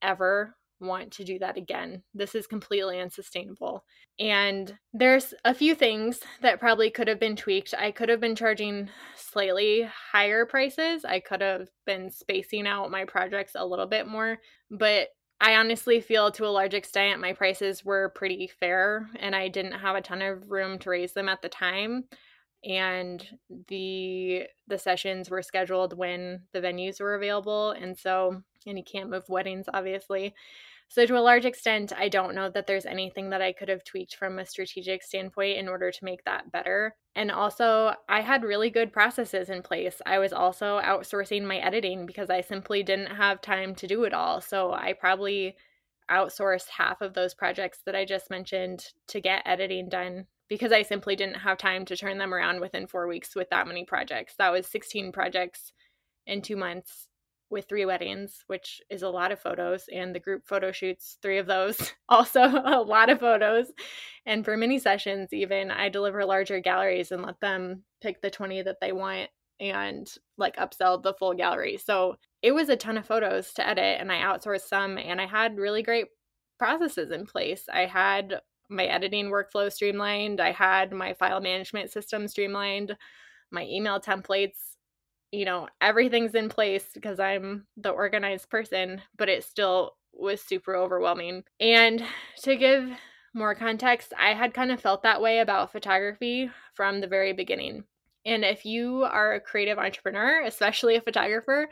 ever 0.00 0.56
want 0.82 1.12
to 1.12 1.24
do 1.24 1.38
that 1.38 1.56
again. 1.56 2.02
This 2.14 2.34
is 2.34 2.46
completely 2.46 3.00
unsustainable. 3.00 3.84
And 4.18 4.76
there's 4.92 5.32
a 5.44 5.54
few 5.54 5.74
things 5.74 6.20
that 6.42 6.60
probably 6.60 6.90
could 6.90 7.08
have 7.08 7.20
been 7.20 7.36
tweaked. 7.36 7.74
I 7.78 7.90
could 7.90 8.08
have 8.08 8.20
been 8.20 8.36
charging 8.36 8.88
slightly 9.16 9.88
higher 10.12 10.44
prices. 10.44 11.04
I 11.04 11.20
could 11.20 11.40
have 11.40 11.68
been 11.86 12.10
spacing 12.10 12.66
out 12.66 12.90
my 12.90 13.04
projects 13.04 13.52
a 13.54 13.64
little 13.64 13.86
bit 13.86 14.06
more, 14.06 14.38
but 14.70 15.08
I 15.40 15.56
honestly 15.56 16.00
feel 16.00 16.30
to 16.32 16.46
a 16.46 16.48
large 16.48 16.74
extent 16.74 17.20
my 17.20 17.32
prices 17.32 17.84
were 17.84 18.10
pretty 18.10 18.46
fair 18.60 19.08
and 19.18 19.34
I 19.34 19.48
didn't 19.48 19.72
have 19.72 19.96
a 19.96 20.00
ton 20.00 20.22
of 20.22 20.48
room 20.48 20.78
to 20.80 20.90
raise 20.90 21.14
them 21.14 21.28
at 21.28 21.42
the 21.42 21.48
time 21.48 22.04
and 22.64 23.26
the 23.66 24.44
the 24.68 24.78
sessions 24.78 25.28
were 25.28 25.42
scheduled 25.42 25.98
when 25.98 26.42
the 26.52 26.60
venues 26.60 27.00
were 27.00 27.16
available 27.16 27.72
and 27.72 27.98
so 27.98 28.40
and 28.66 28.78
you 28.78 28.84
can't 28.84 29.10
move 29.10 29.28
weddings 29.28 29.66
obviously 29.74 30.32
so, 30.92 31.06
to 31.06 31.16
a 31.16 31.20
large 31.20 31.46
extent, 31.46 31.90
I 31.96 32.10
don't 32.10 32.34
know 32.34 32.50
that 32.50 32.66
there's 32.66 32.84
anything 32.84 33.30
that 33.30 33.40
I 33.40 33.54
could 33.54 33.70
have 33.70 33.82
tweaked 33.82 34.14
from 34.14 34.38
a 34.38 34.44
strategic 34.44 35.02
standpoint 35.02 35.56
in 35.56 35.66
order 35.66 35.90
to 35.90 36.04
make 36.04 36.22
that 36.24 36.52
better. 36.52 36.94
And 37.14 37.30
also, 37.30 37.94
I 38.10 38.20
had 38.20 38.44
really 38.44 38.68
good 38.68 38.92
processes 38.92 39.48
in 39.48 39.62
place. 39.62 40.02
I 40.04 40.18
was 40.18 40.34
also 40.34 40.82
outsourcing 40.84 41.44
my 41.44 41.56
editing 41.56 42.04
because 42.04 42.28
I 42.28 42.42
simply 42.42 42.82
didn't 42.82 43.16
have 43.16 43.40
time 43.40 43.74
to 43.76 43.86
do 43.86 44.04
it 44.04 44.12
all. 44.12 44.42
So, 44.42 44.74
I 44.74 44.92
probably 44.92 45.56
outsourced 46.10 46.68
half 46.68 47.00
of 47.00 47.14
those 47.14 47.32
projects 47.32 47.78
that 47.86 47.96
I 47.96 48.04
just 48.04 48.28
mentioned 48.28 48.84
to 49.08 49.20
get 49.22 49.46
editing 49.46 49.88
done 49.88 50.26
because 50.50 50.72
I 50.72 50.82
simply 50.82 51.16
didn't 51.16 51.36
have 51.36 51.56
time 51.56 51.86
to 51.86 51.96
turn 51.96 52.18
them 52.18 52.34
around 52.34 52.60
within 52.60 52.86
four 52.86 53.08
weeks 53.08 53.34
with 53.34 53.48
that 53.48 53.66
many 53.66 53.86
projects. 53.86 54.34
That 54.36 54.52
was 54.52 54.66
16 54.66 55.10
projects 55.10 55.72
in 56.26 56.42
two 56.42 56.56
months 56.56 57.08
with 57.52 57.68
three 57.68 57.84
weddings, 57.84 58.42
which 58.46 58.80
is 58.90 59.02
a 59.02 59.10
lot 59.10 59.30
of 59.30 59.38
photos, 59.38 59.84
and 59.94 60.14
the 60.14 60.18
group 60.18 60.42
photo 60.46 60.72
shoots, 60.72 61.18
three 61.22 61.38
of 61.38 61.46
those, 61.46 61.92
also 62.08 62.40
a 62.40 62.82
lot 62.82 63.10
of 63.10 63.20
photos. 63.20 63.66
And 64.26 64.44
for 64.44 64.56
mini 64.56 64.78
sessions, 64.78 65.32
even 65.32 65.70
I 65.70 65.90
deliver 65.90 66.24
larger 66.24 66.58
galleries 66.60 67.12
and 67.12 67.22
let 67.22 67.38
them 67.40 67.84
pick 68.00 68.22
the 68.22 68.30
20 68.30 68.62
that 68.62 68.78
they 68.80 68.92
want 68.92 69.28
and 69.60 70.10
like 70.38 70.56
upsell 70.56 71.00
the 71.00 71.14
full 71.14 71.34
gallery. 71.34 71.76
So 71.76 72.16
it 72.40 72.52
was 72.52 72.68
a 72.70 72.76
ton 72.76 72.96
of 72.96 73.06
photos 73.06 73.52
to 73.54 73.68
edit, 73.68 73.98
and 74.00 74.10
I 74.10 74.22
outsourced 74.22 74.62
some, 74.62 74.98
and 74.98 75.20
I 75.20 75.26
had 75.26 75.58
really 75.58 75.82
great 75.82 76.06
processes 76.58 77.10
in 77.12 77.26
place. 77.26 77.64
I 77.72 77.86
had 77.86 78.40
my 78.70 78.86
editing 78.86 79.30
workflow 79.30 79.70
streamlined, 79.70 80.40
I 80.40 80.52
had 80.52 80.90
my 80.92 81.12
file 81.12 81.40
management 81.40 81.90
system 81.92 82.26
streamlined, 82.26 82.96
my 83.50 83.64
email 83.64 84.00
templates 84.00 84.71
you 85.32 85.46
know, 85.46 85.66
everything's 85.80 86.34
in 86.34 86.48
place 86.48 86.84
because 86.94 87.18
I'm 87.18 87.66
the 87.78 87.90
organized 87.90 88.50
person, 88.50 89.00
but 89.16 89.30
it 89.30 89.42
still 89.42 89.96
was 90.12 90.42
super 90.42 90.76
overwhelming. 90.76 91.42
And 91.58 92.04
to 92.42 92.54
give 92.54 92.90
more 93.34 93.54
context, 93.54 94.12
I 94.18 94.34
had 94.34 94.52
kind 94.52 94.70
of 94.70 94.80
felt 94.80 95.02
that 95.02 95.22
way 95.22 95.38
about 95.38 95.72
photography 95.72 96.50
from 96.74 97.00
the 97.00 97.06
very 97.06 97.32
beginning. 97.32 97.84
And 98.26 98.44
if 98.44 98.66
you 98.66 99.04
are 99.04 99.34
a 99.34 99.40
creative 99.40 99.78
entrepreneur, 99.78 100.42
especially 100.42 100.96
a 100.96 101.00
photographer, 101.00 101.68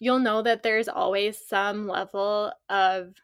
you'll 0.00 0.18
know 0.18 0.42
that 0.42 0.62
there's 0.62 0.88
always 0.88 1.38
some 1.38 1.86
level 1.86 2.52
of 2.68 3.14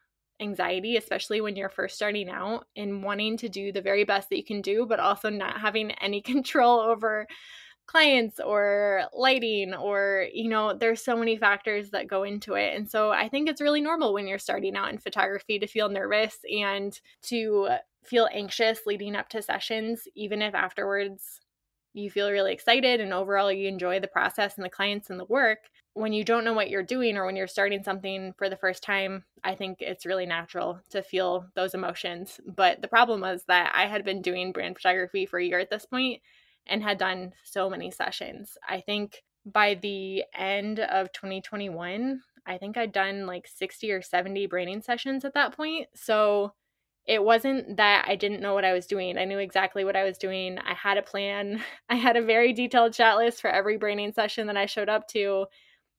anxiety, 0.40 0.96
especially 0.96 1.40
when 1.40 1.56
you're 1.56 1.68
first 1.68 1.96
starting 1.96 2.30
out 2.30 2.64
and 2.76 3.02
wanting 3.02 3.36
to 3.38 3.48
do 3.48 3.72
the 3.72 3.82
very 3.82 4.04
best 4.04 4.30
that 4.30 4.38
you 4.38 4.44
can 4.44 4.62
do, 4.62 4.86
but 4.86 5.00
also 5.00 5.28
not 5.28 5.60
having 5.60 5.90
any 5.92 6.20
control 6.22 6.78
over 6.78 7.26
clients 7.90 8.38
or 8.38 9.02
lighting 9.12 9.74
or 9.74 10.26
you 10.32 10.48
know 10.48 10.72
there's 10.72 11.02
so 11.02 11.16
many 11.16 11.36
factors 11.36 11.90
that 11.90 12.06
go 12.06 12.22
into 12.22 12.54
it. 12.54 12.76
And 12.76 12.88
so 12.88 13.10
i 13.10 13.28
think 13.28 13.48
it's 13.48 13.60
really 13.60 13.80
normal 13.80 14.12
when 14.12 14.28
you're 14.28 14.38
starting 14.38 14.76
out 14.76 14.90
in 14.92 14.98
photography 14.98 15.58
to 15.58 15.66
feel 15.66 15.88
nervous 15.88 16.38
and 16.50 16.98
to 17.22 17.68
feel 18.04 18.28
anxious 18.32 18.80
leading 18.86 19.16
up 19.16 19.28
to 19.30 19.42
sessions 19.42 20.02
even 20.14 20.40
if 20.40 20.54
afterwards 20.54 21.40
you 21.92 22.10
feel 22.10 22.30
really 22.30 22.52
excited 22.52 23.00
and 23.00 23.12
overall 23.12 23.50
you 23.50 23.66
enjoy 23.66 23.98
the 23.98 24.06
process 24.06 24.56
and 24.56 24.64
the 24.64 24.70
clients 24.70 25.10
and 25.10 25.18
the 25.18 25.24
work. 25.24 25.58
When 25.94 26.12
you 26.12 26.22
don't 26.22 26.44
know 26.44 26.52
what 26.52 26.70
you're 26.70 26.84
doing 26.84 27.16
or 27.16 27.26
when 27.26 27.34
you're 27.34 27.48
starting 27.48 27.82
something 27.82 28.32
for 28.38 28.48
the 28.48 28.56
first 28.56 28.84
time 28.84 29.24
i 29.42 29.54
think 29.56 29.78
it's 29.80 30.06
really 30.06 30.26
natural 30.26 30.80
to 30.90 31.02
feel 31.02 31.46
those 31.56 31.74
emotions. 31.74 32.40
But 32.46 32.82
the 32.82 32.88
problem 32.88 33.20
was 33.20 33.42
that 33.48 33.72
i 33.74 33.86
had 33.86 34.04
been 34.04 34.22
doing 34.22 34.52
brand 34.52 34.76
photography 34.76 35.26
for 35.26 35.40
a 35.40 35.44
year 35.44 35.58
at 35.58 35.70
this 35.70 35.86
point 35.86 36.22
and 36.70 36.82
had 36.82 36.98
done 36.98 37.32
so 37.44 37.68
many 37.68 37.90
sessions. 37.90 38.56
I 38.66 38.80
think 38.80 39.22
by 39.44 39.74
the 39.74 40.24
end 40.34 40.80
of 40.80 41.12
2021, 41.12 42.22
I 42.46 42.58
think 42.58 42.78
I'd 42.78 42.92
done 42.92 43.26
like 43.26 43.46
60 43.46 43.90
or 43.92 44.00
70 44.00 44.46
branding 44.46 44.80
sessions 44.80 45.24
at 45.24 45.34
that 45.34 45.54
point. 45.54 45.88
So 45.94 46.54
it 47.06 47.22
wasn't 47.22 47.76
that 47.78 48.04
I 48.06 48.14
didn't 48.14 48.40
know 48.40 48.54
what 48.54 48.64
I 48.64 48.72
was 48.72 48.86
doing. 48.86 49.18
I 49.18 49.24
knew 49.24 49.38
exactly 49.38 49.84
what 49.84 49.96
I 49.96 50.04
was 50.04 50.16
doing. 50.16 50.58
I 50.58 50.74
had 50.74 50.96
a 50.96 51.02
plan. 51.02 51.62
I 51.88 51.96
had 51.96 52.16
a 52.16 52.22
very 52.22 52.52
detailed 52.52 52.94
shot 52.94 53.18
list 53.18 53.40
for 53.40 53.50
every 53.50 53.76
branding 53.76 54.12
session 54.12 54.46
that 54.46 54.56
I 54.56 54.66
showed 54.66 54.88
up 54.88 55.08
to. 55.08 55.46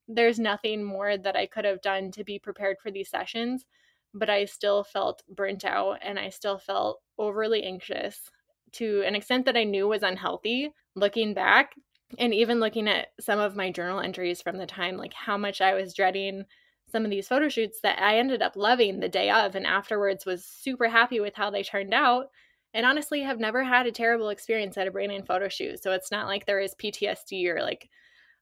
There's 0.07 0.39
nothing 0.39 0.83
more 0.83 1.17
that 1.17 1.35
I 1.35 1.47
could 1.47 1.65
have 1.65 1.81
done 1.81 2.11
to 2.11 2.23
be 2.23 2.39
prepared 2.39 2.77
for 2.81 2.91
these 2.91 3.09
sessions, 3.09 3.65
but 4.13 4.29
I 4.29 4.45
still 4.45 4.83
felt 4.83 5.23
burnt 5.29 5.65
out 5.65 5.99
and 6.01 6.17
I 6.17 6.29
still 6.29 6.57
felt 6.57 7.01
overly 7.17 7.63
anxious 7.63 8.29
to 8.73 9.03
an 9.05 9.15
extent 9.15 9.45
that 9.45 9.57
I 9.57 9.63
knew 9.63 9.87
was 9.87 10.03
unhealthy 10.03 10.73
looking 10.95 11.33
back. 11.33 11.73
And 12.19 12.33
even 12.33 12.59
looking 12.59 12.89
at 12.89 13.07
some 13.19 13.39
of 13.39 13.55
my 13.55 13.71
journal 13.71 14.01
entries 14.01 14.41
from 14.41 14.57
the 14.57 14.65
time, 14.65 14.97
like 14.97 15.13
how 15.13 15.37
much 15.37 15.61
I 15.61 15.73
was 15.73 15.93
dreading 15.93 16.45
some 16.91 17.05
of 17.05 17.11
these 17.11 17.27
photo 17.27 17.47
shoots 17.47 17.79
that 17.81 18.01
I 18.01 18.17
ended 18.17 18.41
up 18.41 18.55
loving 18.55 18.99
the 18.99 19.07
day 19.07 19.29
of 19.29 19.55
and 19.55 19.65
afterwards 19.65 20.25
was 20.25 20.45
super 20.45 20.89
happy 20.89 21.19
with 21.19 21.35
how 21.35 21.49
they 21.49 21.63
turned 21.63 21.93
out. 21.93 22.27
And 22.73 22.85
honestly, 22.85 23.21
have 23.21 23.39
never 23.39 23.63
had 23.63 23.87
a 23.87 23.91
terrible 23.91 24.29
experience 24.29 24.77
at 24.77 24.87
a 24.87 24.91
branding 24.91 25.23
photo 25.23 25.49
shoot. 25.49 25.81
So 25.81 25.91
it's 25.91 26.11
not 26.11 26.27
like 26.27 26.45
there 26.45 26.59
is 26.59 26.75
PTSD 26.75 27.47
or 27.47 27.61
like 27.61 27.89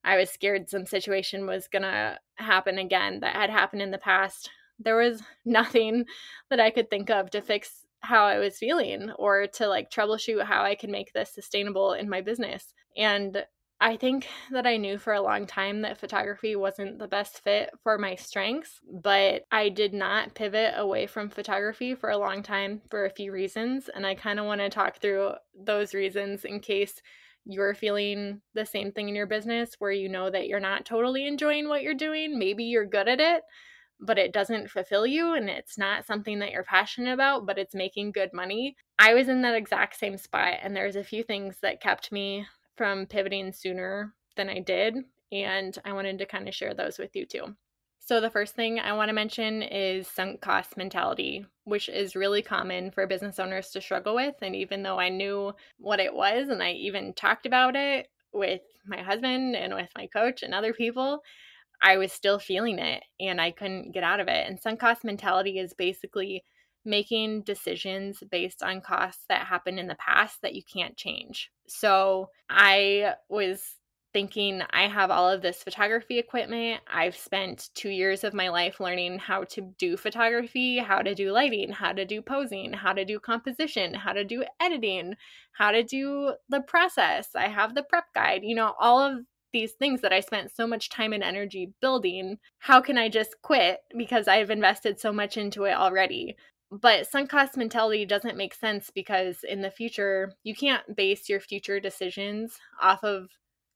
I 0.03 0.17
was 0.17 0.29
scared 0.29 0.69
some 0.69 0.85
situation 0.85 1.45
was 1.45 1.67
gonna 1.67 2.19
happen 2.35 2.77
again 2.77 3.19
that 3.19 3.35
had 3.35 3.49
happened 3.49 3.81
in 3.81 3.91
the 3.91 3.97
past. 3.97 4.49
There 4.79 4.97
was 4.97 5.21
nothing 5.45 6.05
that 6.49 6.59
I 6.59 6.71
could 6.71 6.89
think 6.89 7.09
of 7.09 7.29
to 7.31 7.41
fix 7.41 7.85
how 8.01 8.25
I 8.25 8.39
was 8.39 8.57
feeling 8.57 9.11
or 9.11 9.47
to 9.47 9.67
like 9.67 9.91
troubleshoot 9.91 10.43
how 10.43 10.63
I 10.63 10.75
could 10.75 10.89
make 10.89 11.13
this 11.13 11.33
sustainable 11.33 11.93
in 11.93 12.09
my 12.09 12.21
business. 12.21 12.73
And 12.97 13.45
I 13.81 13.95
think 13.95 14.27
that 14.51 14.67
I 14.67 14.75
knew 14.75 14.97
for 14.97 15.13
a 15.13 15.21
long 15.21 15.47
time 15.47 15.81
that 15.81 15.97
photography 15.97 16.55
wasn't 16.55 16.99
the 16.99 17.07
best 17.07 17.41
fit 17.41 17.69
for 17.81 17.97
my 17.97 18.15
strengths, 18.15 18.81
but 18.91 19.45
I 19.51 19.69
did 19.69 19.93
not 19.93 20.35
pivot 20.35 20.73
away 20.75 21.07
from 21.07 21.29
photography 21.29 21.95
for 21.95 22.09
a 22.09 22.17
long 22.17 22.43
time 22.43 22.81
for 22.89 23.05
a 23.05 23.09
few 23.09 23.31
reasons. 23.31 23.89
And 23.93 24.05
I 24.05 24.15
kind 24.15 24.37
of 24.37 24.45
want 24.45 24.59
to 24.59 24.69
talk 24.69 24.99
through 24.99 25.31
those 25.57 25.93
reasons 25.93 26.43
in 26.43 26.59
case 26.59 27.01
you're 27.45 27.73
feeling 27.73 28.41
the 28.53 28.65
same 28.65 28.91
thing 28.91 29.07
in 29.07 29.15
your 29.15 29.27
business 29.27 29.75
where 29.79 29.91
you 29.91 30.09
know 30.09 30.29
that 30.29 30.47
you're 30.47 30.59
not 30.59 30.85
totally 30.85 31.25
enjoying 31.25 31.69
what 31.69 31.81
you're 31.81 31.93
doing. 31.93 32.37
Maybe 32.37 32.65
you're 32.65 32.85
good 32.85 33.07
at 33.07 33.21
it, 33.21 33.43
but 33.99 34.17
it 34.17 34.33
doesn't 34.33 34.69
fulfill 34.69 35.05
you 35.05 35.33
and 35.33 35.49
it's 35.49 35.77
not 35.77 36.05
something 36.05 36.39
that 36.39 36.51
you're 36.51 36.63
passionate 36.63 37.13
about, 37.13 37.45
but 37.45 37.57
it's 37.57 37.75
making 37.75 38.11
good 38.11 38.31
money. 38.33 38.75
I 38.97 39.13
was 39.13 39.29
in 39.29 39.41
that 39.41 39.55
exact 39.55 39.97
same 39.97 40.17
spot, 40.17 40.55
and 40.61 40.75
there's 40.75 40.95
a 40.95 41.03
few 41.03 41.23
things 41.23 41.57
that 41.61 41.81
kept 41.81 42.11
me 42.11 42.45
from 42.75 43.05
pivoting 43.05 43.51
sooner 43.51 44.13
than 44.35 44.49
I 44.49 44.59
did. 44.59 44.95
And 45.31 45.77
I 45.85 45.93
wanted 45.93 46.17
to 46.19 46.25
kind 46.25 46.47
of 46.47 46.55
share 46.55 46.73
those 46.73 46.97
with 46.97 47.15
you 47.15 47.25
too. 47.25 47.55
So, 47.99 48.19
the 48.19 48.31
first 48.31 48.55
thing 48.55 48.79
I 48.79 48.93
want 48.93 49.09
to 49.09 49.13
mention 49.13 49.61
is 49.61 50.07
sunk 50.07 50.41
cost 50.41 50.75
mentality, 50.77 51.45
which 51.65 51.89
is 51.89 52.15
really 52.15 52.41
common 52.41 52.89
for 52.89 53.05
business 53.05 53.37
owners 53.37 53.69
to 53.71 53.81
struggle 53.81 54.15
with. 54.15 54.33
And 54.41 54.55
even 54.55 54.81
though 54.81 54.97
I 54.97 55.09
knew 55.09 55.53
what 55.77 55.99
it 55.99 56.11
was 56.11 56.49
and 56.49 56.63
I 56.63 56.71
even 56.71 57.13
talked 57.13 57.45
about 57.45 57.75
it 57.75 58.07
with 58.33 58.61
my 58.87 59.03
husband 59.03 59.55
and 59.55 59.75
with 59.75 59.89
my 59.95 60.07
coach 60.07 60.41
and 60.41 60.55
other 60.55 60.73
people, 60.73 61.21
I 61.81 61.97
was 61.97 62.11
still 62.11 62.39
feeling 62.39 62.79
it 62.79 63.03
and 63.19 63.39
I 63.39 63.51
couldn't 63.51 63.93
get 63.93 64.03
out 64.03 64.19
of 64.19 64.27
it. 64.27 64.47
And 64.47 64.59
sunk 64.59 64.79
cost 64.79 65.03
mentality 65.03 65.59
is 65.59 65.73
basically 65.73 66.43
making 66.85 67.43
decisions 67.43 68.23
based 68.31 68.63
on 68.63 68.81
costs 68.81 69.23
that 69.29 69.45
happened 69.45 69.79
in 69.79 69.87
the 69.87 69.95
past 69.95 70.41
that 70.41 70.55
you 70.55 70.61
can't 70.63 70.97
change. 70.97 71.51
So 71.67 72.29
I 72.49 73.15
was 73.29 73.75
thinking 74.11 74.61
I 74.71 74.87
have 74.87 75.11
all 75.11 75.29
of 75.29 75.41
this 75.41 75.61
photography 75.61 76.17
equipment. 76.17 76.81
I've 76.91 77.15
spent 77.15 77.69
two 77.75 77.89
years 77.89 78.23
of 78.23 78.33
my 78.33 78.49
life 78.49 78.79
learning 78.79 79.19
how 79.19 79.43
to 79.45 79.73
do 79.77 79.97
photography, 79.97 80.79
how 80.79 81.01
to 81.01 81.13
do 81.13 81.31
lighting, 81.31 81.71
how 81.71 81.91
to 81.91 82.05
do 82.05 82.21
posing, 82.21 82.73
how 82.73 82.93
to 82.93 83.05
do 83.05 83.19
composition, 83.19 83.93
how 83.93 84.13
to 84.13 84.23
do 84.23 84.43
editing, 84.59 85.13
how 85.51 85.71
to 85.71 85.83
do 85.83 86.33
the 86.49 86.61
process. 86.61 87.29
I 87.35 87.49
have 87.49 87.75
the 87.75 87.83
prep 87.83 88.05
guide, 88.15 88.41
you 88.43 88.55
know, 88.55 88.73
all 88.79 88.99
of 88.99 89.19
these 89.51 89.73
things 89.73 90.01
that 90.01 90.13
I 90.13 90.19
spent 90.19 90.51
so 90.51 90.67
much 90.67 90.89
time 90.89 91.13
and 91.13 91.23
energy 91.23 91.73
building. 91.81 92.37
How 92.59 92.81
can 92.81 92.97
I 92.97 93.09
just 93.09 93.35
quit 93.41 93.79
because 93.97 94.27
I've 94.27 94.49
invested 94.49 94.99
so 94.99 95.11
much 95.11 95.37
into 95.37 95.63
it 95.63 95.73
already? 95.73 96.35
But 96.71 97.07
sunk 97.07 97.29
cost 97.29 97.57
mentality 97.57 98.05
doesn't 98.05 98.37
make 98.37 98.53
sense 98.53 98.91
because 98.93 99.43
in 99.43 99.61
the 99.61 99.71
future, 99.71 100.33
you 100.43 100.53
can't 100.55 100.95
base 100.95 101.27
your 101.27 101.39
future 101.39 101.79
decisions 101.79 102.57
off 102.79 103.03
of 103.03 103.29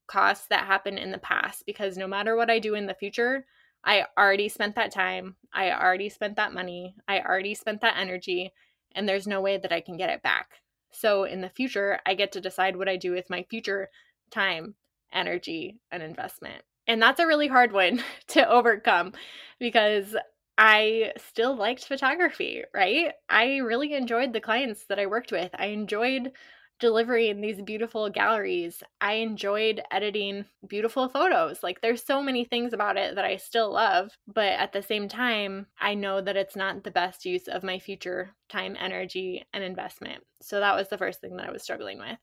costs 0.08 0.48
that 0.48 0.66
happen 0.66 0.98
in 0.98 1.12
the 1.12 1.18
past 1.18 1.64
because 1.66 1.98
no 1.98 2.08
matter 2.08 2.36
what 2.36 2.52
I 2.52 2.60
do 2.60 2.76
in 2.76 2.86
the 2.86 2.94
future, 2.94 3.46
I 3.84 4.06
already 4.18 4.48
spent 4.48 4.76
that 4.76 4.92
time, 4.92 5.36
I 5.54 5.72
already 5.72 6.10
spent 6.10 6.36
that 6.38 6.54
money, 6.54 6.96
I 7.08 7.20
already 7.20 7.54
spent 7.54 7.82
that 7.82 7.98
energy, 7.98 8.54
and 8.96 9.10
there's 9.10 9.28
no 9.28 9.42
way 9.42 9.58
that 9.58 9.74
I 9.74 9.82
can 9.82 9.98
get 9.98 10.10
it 10.10 10.22
back. 10.22 10.62
So 10.92 11.24
in 11.24 11.42
the 11.42 11.50
future, 11.50 12.00
I 12.06 12.14
get 12.14 12.32
to 12.34 12.42
decide 12.42 12.76
what 12.76 12.88
I 12.88 12.96
do 12.96 13.12
with 13.12 13.30
my 13.30 13.44
future 13.50 13.90
time, 14.30 14.76
energy, 15.14 15.80
and 15.92 16.04
investment. 16.04 16.64
And 16.88 17.02
that's 17.02 17.20
a 17.20 17.28
really 17.28 17.48
hard 17.48 17.72
one 17.72 18.04
to 18.30 18.48
overcome 18.48 19.14
because 19.60 20.16
I 20.58 21.14
still 21.18 21.56
liked 21.56 21.86
photography, 21.86 22.64
right? 22.74 23.14
I 23.30 23.58
really 23.58 23.94
enjoyed 23.94 24.34
the 24.34 24.42
clients 24.42 24.86
that 24.86 25.00
I 25.00 25.08
worked 25.08 25.32
with. 25.32 25.50
I 25.56 25.68
enjoyed 25.68 26.32
delivering 26.80 27.40
these 27.40 27.62
beautiful 27.62 28.10
galleries. 28.10 28.84
I 29.00 29.14
enjoyed 29.14 29.82
editing 29.90 30.46
beautiful 30.68 31.08
photos. 31.08 31.64
Like, 31.64 31.82
there's 31.82 32.04
so 32.04 32.22
many 32.22 32.44
things 32.44 32.74
about 32.74 32.98
it 32.98 33.16
that 33.16 33.26
I 33.26 33.38
still 33.38 33.72
love, 33.72 34.12
but 34.28 34.52
at 34.52 34.74
the 34.74 34.82
same 34.82 35.08
time, 35.08 35.68
I 35.80 35.94
know 35.94 36.20
that 36.22 36.36
it's 36.36 36.56
not 36.56 36.84
the 36.84 36.92
best 36.92 37.26
use 37.26 37.48
of 37.48 37.64
my 37.64 37.80
future 37.80 38.36
time, 38.50 38.76
energy, 38.80 39.46
and 39.54 39.64
investment. 39.64 40.24
So, 40.42 40.60
that 40.60 40.76
was 40.76 40.90
the 40.90 40.98
first 40.98 41.22
thing 41.22 41.38
that 41.38 41.48
I 41.48 41.52
was 41.52 41.64
struggling 41.64 42.00
with. 42.00 42.20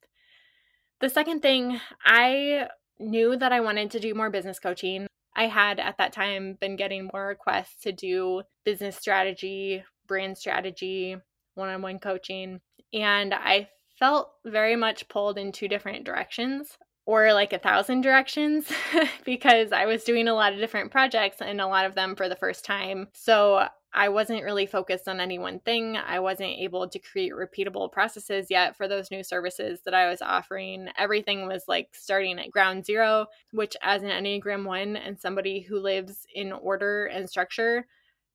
The 1.00 1.08
second 1.08 1.40
thing, 1.40 1.80
I 2.04 2.68
knew 3.00 3.36
that 3.36 3.52
I 3.52 3.60
wanted 3.60 3.90
to 3.92 4.00
do 4.00 4.14
more 4.14 4.30
business 4.30 4.58
coaching. 4.58 5.06
I 5.34 5.46
had 5.46 5.80
at 5.80 5.98
that 5.98 6.12
time 6.12 6.58
been 6.60 6.76
getting 6.76 7.08
more 7.12 7.26
requests 7.26 7.82
to 7.82 7.92
do 7.92 8.42
business 8.64 8.96
strategy, 8.96 9.84
brand 10.06 10.36
strategy, 10.36 11.16
one 11.54 11.68
on 11.68 11.82
one 11.82 11.98
coaching. 11.98 12.60
And 12.92 13.32
I 13.32 13.68
felt 13.98 14.32
very 14.44 14.76
much 14.76 15.08
pulled 15.08 15.38
in 15.38 15.52
two 15.52 15.68
different 15.68 16.04
directions 16.04 16.76
or 17.06 17.32
like 17.32 17.52
a 17.52 17.58
thousand 17.58 18.02
directions 18.02 18.70
because 19.24 19.72
I 19.72 19.86
was 19.86 20.04
doing 20.04 20.28
a 20.28 20.34
lot 20.34 20.52
of 20.52 20.58
different 20.58 20.90
projects 20.90 21.40
and 21.40 21.60
a 21.60 21.66
lot 21.66 21.86
of 21.86 21.94
them 21.94 22.16
for 22.16 22.28
the 22.28 22.36
first 22.36 22.64
time. 22.64 23.08
So 23.14 23.66
I 23.92 24.08
wasn't 24.08 24.44
really 24.44 24.66
focused 24.66 25.08
on 25.08 25.18
any 25.18 25.38
one 25.38 25.58
thing. 25.60 25.96
I 25.96 26.20
wasn't 26.20 26.50
able 26.50 26.88
to 26.88 26.98
create 26.98 27.32
repeatable 27.32 27.90
processes 27.90 28.46
yet 28.48 28.76
for 28.76 28.86
those 28.86 29.10
new 29.10 29.24
services 29.24 29.80
that 29.84 29.94
I 29.94 30.08
was 30.08 30.22
offering. 30.22 30.88
Everything 30.96 31.46
was 31.48 31.64
like 31.66 31.88
starting 31.92 32.38
at 32.38 32.52
ground 32.52 32.86
zero, 32.86 33.26
which, 33.52 33.76
as 33.82 34.02
an 34.02 34.10
Enneagram 34.10 34.64
1 34.64 34.96
and 34.96 35.20
somebody 35.20 35.60
who 35.60 35.80
lives 35.80 36.24
in 36.32 36.52
order 36.52 37.06
and 37.06 37.28
structure, 37.28 37.86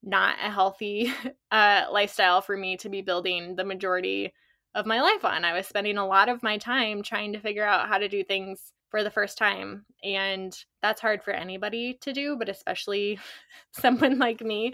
not 0.04 0.36
a 0.44 0.52
healthy 0.52 1.14
uh, 1.52 1.86
lifestyle 1.90 2.42
for 2.42 2.58
me 2.58 2.76
to 2.78 2.90
be 2.90 3.02
building 3.02 3.56
the 3.56 3.64
majority 3.64 4.34
of 4.74 4.86
my 4.86 5.02
life 5.02 5.24
on. 5.24 5.46
I 5.46 5.54
was 5.54 5.68
spending 5.68 5.98
a 5.98 6.06
lot 6.06 6.28
of 6.28 6.44
my 6.44 6.58
time 6.58 7.02
trying 7.02 7.32
to 7.32 7.40
figure 7.40 7.66
out 7.66 7.88
how 7.88 7.98
to 7.98 8.10
do 8.10 8.26
things 8.26 8.74
for 8.96 9.04
the 9.04 9.12
first 9.12 9.38
time. 9.38 9.84
And 10.06 10.58
that's 10.82 11.02
hard 11.02 11.22
for 11.22 11.32
anybody 11.32 11.98
to 12.00 12.14
do, 12.14 12.38
but 12.38 12.48
especially 12.48 13.20
someone 13.74 14.20
like 14.20 14.40
me 14.40 14.74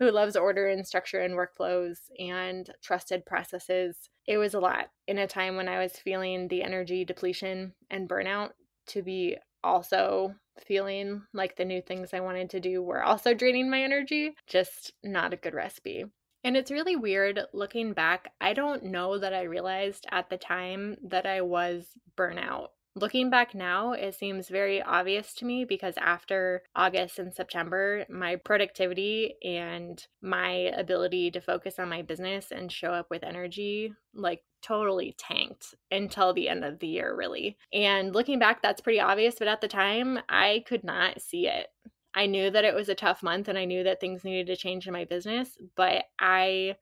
who 0.00 0.10
loves 0.10 0.34
order 0.34 0.66
and 0.66 0.84
structure 0.84 1.20
and 1.20 1.34
workflows 1.34 1.98
and 2.18 2.68
trusted 2.82 3.24
processes. 3.24 4.10
It 4.26 4.38
was 4.38 4.54
a 4.54 4.58
lot 4.58 4.86
in 5.06 5.18
a 5.18 5.28
time 5.28 5.54
when 5.54 5.68
I 5.68 5.78
was 5.78 5.92
feeling 5.92 6.48
the 6.48 6.64
energy 6.64 7.04
depletion 7.04 7.72
and 7.90 8.08
burnout 8.08 8.50
to 8.88 9.02
be 9.02 9.36
also 9.62 10.34
feeling 10.66 11.22
like 11.32 11.54
the 11.54 11.64
new 11.64 11.80
things 11.80 12.12
I 12.12 12.18
wanted 12.18 12.50
to 12.50 12.58
do 12.58 12.82
were 12.82 13.04
also 13.04 13.34
draining 13.34 13.70
my 13.70 13.84
energy. 13.84 14.34
Just 14.48 14.94
not 15.04 15.32
a 15.32 15.36
good 15.36 15.54
recipe. 15.54 16.06
And 16.42 16.56
it's 16.56 16.72
really 16.72 16.96
weird 16.96 17.38
looking 17.52 17.92
back. 17.92 18.32
I 18.40 18.52
don't 18.52 18.86
know 18.86 19.16
that 19.16 19.32
I 19.32 19.42
realized 19.42 20.06
at 20.10 20.28
the 20.28 20.38
time 20.38 20.96
that 21.04 21.24
I 21.24 21.42
was 21.42 21.86
burnout. 22.16 22.70
Looking 22.96 23.30
back 23.30 23.54
now, 23.54 23.92
it 23.92 24.16
seems 24.16 24.48
very 24.48 24.82
obvious 24.82 25.32
to 25.34 25.44
me 25.44 25.64
because 25.64 25.94
after 25.96 26.62
August 26.74 27.20
and 27.20 27.32
September, 27.32 28.04
my 28.08 28.34
productivity 28.34 29.34
and 29.44 30.04
my 30.20 30.72
ability 30.76 31.30
to 31.30 31.40
focus 31.40 31.78
on 31.78 31.88
my 31.88 32.02
business 32.02 32.50
and 32.50 32.70
show 32.70 32.92
up 32.92 33.06
with 33.08 33.22
energy 33.22 33.92
like 34.12 34.42
totally 34.60 35.14
tanked 35.16 35.74
until 35.92 36.32
the 36.32 36.48
end 36.48 36.64
of 36.64 36.80
the 36.80 36.88
year, 36.88 37.14
really. 37.14 37.56
And 37.72 38.12
looking 38.12 38.40
back, 38.40 38.60
that's 38.60 38.80
pretty 38.80 39.00
obvious, 39.00 39.36
but 39.38 39.48
at 39.48 39.60
the 39.60 39.68
time, 39.68 40.18
I 40.28 40.64
could 40.66 40.82
not 40.82 41.22
see 41.22 41.46
it. 41.46 41.68
I 42.12 42.26
knew 42.26 42.50
that 42.50 42.64
it 42.64 42.74
was 42.74 42.88
a 42.88 42.94
tough 42.96 43.22
month 43.22 43.46
and 43.46 43.56
I 43.56 43.66
knew 43.66 43.84
that 43.84 44.00
things 44.00 44.24
needed 44.24 44.48
to 44.48 44.56
change 44.56 44.88
in 44.88 44.92
my 44.92 45.04
business, 45.04 45.56
but 45.76 46.06
I 46.18 46.74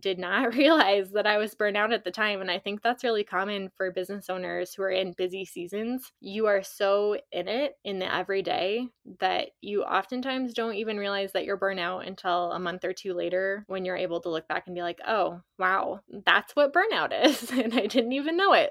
did 0.00 0.18
not 0.18 0.54
realize 0.54 1.10
that 1.12 1.26
I 1.26 1.38
was 1.38 1.54
burned 1.54 1.76
out 1.76 1.92
at 1.92 2.04
the 2.04 2.10
time. 2.10 2.40
And 2.40 2.50
I 2.50 2.58
think 2.58 2.82
that's 2.82 3.04
really 3.04 3.24
common 3.24 3.70
for 3.76 3.90
business 3.90 4.28
owners 4.28 4.74
who 4.74 4.82
are 4.82 4.90
in 4.90 5.12
busy 5.12 5.44
seasons. 5.44 6.12
You 6.20 6.46
are 6.46 6.62
so 6.62 7.18
in 7.32 7.48
it 7.48 7.74
in 7.84 7.98
the 7.98 8.12
everyday 8.12 8.88
that 9.20 9.50
you 9.60 9.82
oftentimes 9.82 10.54
don't 10.54 10.74
even 10.74 10.98
realize 10.98 11.32
that 11.32 11.44
you're 11.44 11.58
burnout 11.58 12.06
until 12.06 12.52
a 12.52 12.58
month 12.58 12.84
or 12.84 12.92
two 12.92 13.14
later 13.14 13.64
when 13.66 13.84
you're 13.84 13.96
able 13.96 14.20
to 14.20 14.30
look 14.30 14.46
back 14.48 14.66
and 14.66 14.74
be 14.74 14.82
like, 14.82 15.00
oh, 15.06 15.40
wow, 15.58 16.00
that's 16.24 16.54
what 16.54 16.72
burnout 16.72 17.24
is. 17.24 17.50
and 17.52 17.74
I 17.74 17.86
didn't 17.86 18.12
even 18.12 18.36
know 18.36 18.52
it. 18.52 18.70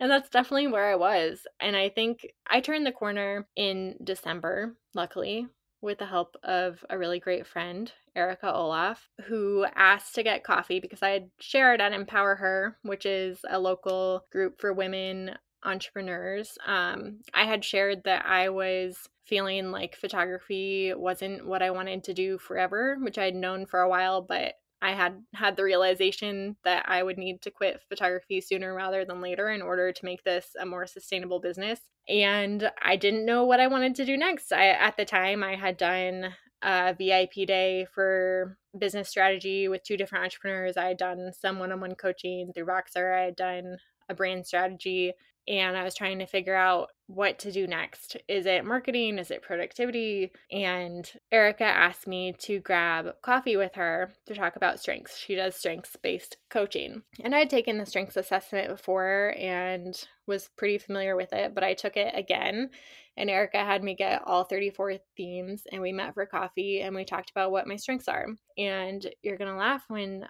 And 0.00 0.10
that's 0.10 0.30
definitely 0.30 0.68
where 0.68 0.90
I 0.90 0.96
was. 0.96 1.46
And 1.60 1.76
I 1.76 1.88
think 1.88 2.26
I 2.48 2.60
turned 2.60 2.86
the 2.86 2.92
corner 2.92 3.46
in 3.56 3.96
December, 4.02 4.76
luckily, 4.94 5.46
with 5.82 5.98
the 5.98 6.06
help 6.06 6.36
of 6.42 6.84
a 6.88 6.96
really 6.96 7.18
great 7.18 7.46
friend, 7.46 7.92
Erica 8.14 8.54
Olaf, 8.54 9.08
who 9.26 9.66
asked 9.74 10.14
to 10.14 10.22
get 10.22 10.44
coffee 10.44 10.80
because 10.80 11.02
I 11.02 11.10
had 11.10 11.30
shared 11.40 11.80
at 11.80 11.92
Empower 11.92 12.36
Her, 12.36 12.78
which 12.82 13.04
is 13.04 13.40
a 13.50 13.58
local 13.58 14.24
group 14.30 14.60
for 14.60 14.72
women 14.72 15.36
entrepreneurs. 15.64 16.56
Um, 16.66 17.18
I 17.34 17.44
had 17.44 17.64
shared 17.64 18.04
that 18.04 18.24
I 18.26 18.48
was 18.48 19.08
feeling 19.24 19.70
like 19.70 19.96
photography 19.96 20.92
wasn't 20.94 21.46
what 21.46 21.62
I 21.62 21.70
wanted 21.70 22.04
to 22.04 22.14
do 22.14 22.38
forever, 22.38 22.96
which 23.00 23.18
I 23.18 23.24
had 23.24 23.34
known 23.34 23.66
for 23.66 23.80
a 23.80 23.88
while, 23.88 24.20
but 24.22 24.54
I 24.82 24.92
had 24.92 25.22
had 25.32 25.56
the 25.56 25.62
realization 25.62 26.56
that 26.64 26.84
I 26.88 27.02
would 27.02 27.16
need 27.16 27.40
to 27.42 27.50
quit 27.50 27.80
photography 27.88 28.40
sooner 28.40 28.74
rather 28.74 29.04
than 29.04 29.22
later 29.22 29.48
in 29.48 29.62
order 29.62 29.92
to 29.92 30.04
make 30.04 30.24
this 30.24 30.56
a 30.60 30.66
more 30.66 30.86
sustainable 30.86 31.40
business. 31.40 31.80
And 32.08 32.68
I 32.82 32.96
didn't 32.96 33.24
know 33.24 33.44
what 33.44 33.60
I 33.60 33.68
wanted 33.68 33.94
to 33.94 34.04
do 34.04 34.16
next. 34.16 34.52
I 34.52 34.70
at 34.70 34.96
the 34.96 35.04
time 35.04 35.44
I 35.44 35.54
had 35.54 35.76
done 35.76 36.34
a 36.62 36.94
VIP 36.94 37.46
day 37.46 37.86
for 37.94 38.58
business 38.76 39.08
strategy 39.08 39.68
with 39.68 39.84
two 39.84 39.96
different 39.96 40.24
entrepreneurs. 40.24 40.76
I 40.76 40.88
had 40.88 40.96
done 40.96 41.32
some 41.38 41.60
one-on-one 41.60 41.94
coaching 41.94 42.52
through 42.52 42.66
Voxer. 42.66 43.16
I 43.16 43.24
had 43.26 43.36
done 43.36 43.76
a 44.08 44.14
brand 44.14 44.46
strategy 44.46 45.12
and 45.48 45.76
I 45.76 45.84
was 45.84 45.94
trying 45.94 46.18
to 46.20 46.26
figure 46.26 46.54
out 46.54 46.90
what 47.06 47.38
to 47.40 47.52
do 47.52 47.66
next. 47.66 48.16
Is 48.28 48.46
it 48.46 48.64
marketing? 48.64 49.18
Is 49.18 49.30
it 49.30 49.42
productivity? 49.42 50.32
And 50.50 51.10
Erica 51.30 51.64
asked 51.64 52.06
me 52.06 52.34
to 52.40 52.60
grab 52.60 53.14
coffee 53.22 53.56
with 53.56 53.74
her 53.74 54.12
to 54.26 54.34
talk 54.34 54.56
about 54.56 54.80
strengths. 54.80 55.18
She 55.18 55.34
does 55.34 55.56
strengths 55.56 55.96
based 56.02 56.38
coaching. 56.48 57.02
And 57.20 57.34
I 57.34 57.40
had 57.40 57.50
taken 57.50 57.76
the 57.76 57.86
strengths 57.86 58.16
assessment 58.16 58.68
before 58.68 59.34
and 59.38 60.00
was 60.26 60.48
pretty 60.56 60.78
familiar 60.78 61.16
with 61.16 61.32
it, 61.32 61.54
but 61.54 61.64
I 61.64 61.74
took 61.74 61.96
it 61.96 62.14
again. 62.16 62.70
And 63.16 63.28
Erica 63.28 63.58
had 63.58 63.82
me 63.82 63.94
get 63.94 64.22
all 64.24 64.44
34 64.44 64.94
themes, 65.18 65.64
and 65.70 65.82
we 65.82 65.92
met 65.92 66.14
for 66.14 66.24
coffee 66.24 66.80
and 66.80 66.94
we 66.94 67.04
talked 67.04 67.30
about 67.30 67.52
what 67.52 67.66
my 67.66 67.76
strengths 67.76 68.08
are. 68.08 68.26
And 68.56 69.06
you're 69.22 69.36
going 69.36 69.50
to 69.50 69.58
laugh 69.58 69.84
when 69.88 70.26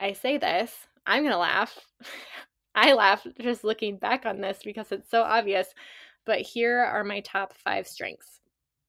I 0.00 0.12
say 0.12 0.38
this. 0.38 0.74
I'm 1.06 1.22
going 1.22 1.32
to 1.32 1.38
laugh. 1.38 1.78
I 2.76 2.92
laugh 2.92 3.26
just 3.40 3.64
looking 3.64 3.96
back 3.96 4.26
on 4.26 4.40
this 4.40 4.60
because 4.62 4.92
it's 4.92 5.10
so 5.10 5.22
obvious. 5.22 5.68
But 6.26 6.40
here 6.40 6.78
are 6.78 7.04
my 7.04 7.20
top 7.20 7.54
five 7.54 7.88
strengths. 7.88 8.40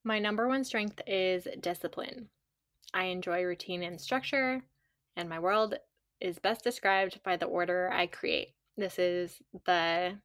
My 0.04 0.18
number 0.18 0.46
one 0.46 0.62
strength 0.62 1.00
is 1.06 1.48
discipline. 1.60 2.28
I 2.92 3.04
enjoy 3.04 3.42
routine 3.42 3.82
and 3.82 4.00
structure, 4.00 4.62
and 5.16 5.28
my 5.28 5.38
world 5.38 5.74
is 6.20 6.38
best 6.38 6.64
described 6.64 7.20
by 7.24 7.36
the 7.36 7.46
order 7.46 7.90
I 7.92 8.06
create. 8.06 8.54
This 8.76 8.98
is 8.98 9.38
the 9.66 10.18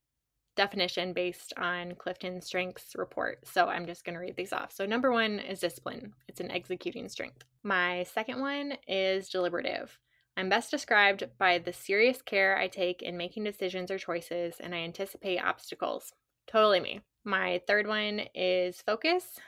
definition 0.55 1.13
based 1.13 1.53
on 1.57 1.95
Clifton 1.95 2.41
Strengths 2.41 2.95
report. 2.95 3.47
So 3.47 3.67
I'm 3.67 3.85
just 3.85 4.05
going 4.05 4.13
to 4.13 4.19
read 4.19 4.35
these 4.35 4.53
off. 4.53 4.71
So, 4.71 4.85
number 4.85 5.11
one 5.11 5.39
is 5.39 5.59
discipline, 5.59 6.13
it's 6.27 6.39
an 6.39 6.51
executing 6.51 7.09
strength. 7.09 7.43
My 7.63 8.03
second 8.03 8.39
one 8.39 8.73
is 8.87 9.29
deliberative. 9.29 9.97
I'm 10.35 10.49
best 10.49 10.71
described 10.71 11.29
by 11.37 11.59
the 11.59 11.73
serious 11.73 12.21
care 12.21 12.57
I 12.57 12.67
take 12.67 13.01
in 13.01 13.17
making 13.17 13.43
decisions 13.43 13.91
or 13.91 13.99
choices, 13.99 14.55
and 14.59 14.73
I 14.73 14.79
anticipate 14.79 15.39
obstacles. 15.39 16.13
Totally 16.47 16.79
me. 16.79 17.01
My 17.23 17.61
third 17.67 17.87
one 17.87 18.21
is 18.33 18.81
focus. 18.81 19.39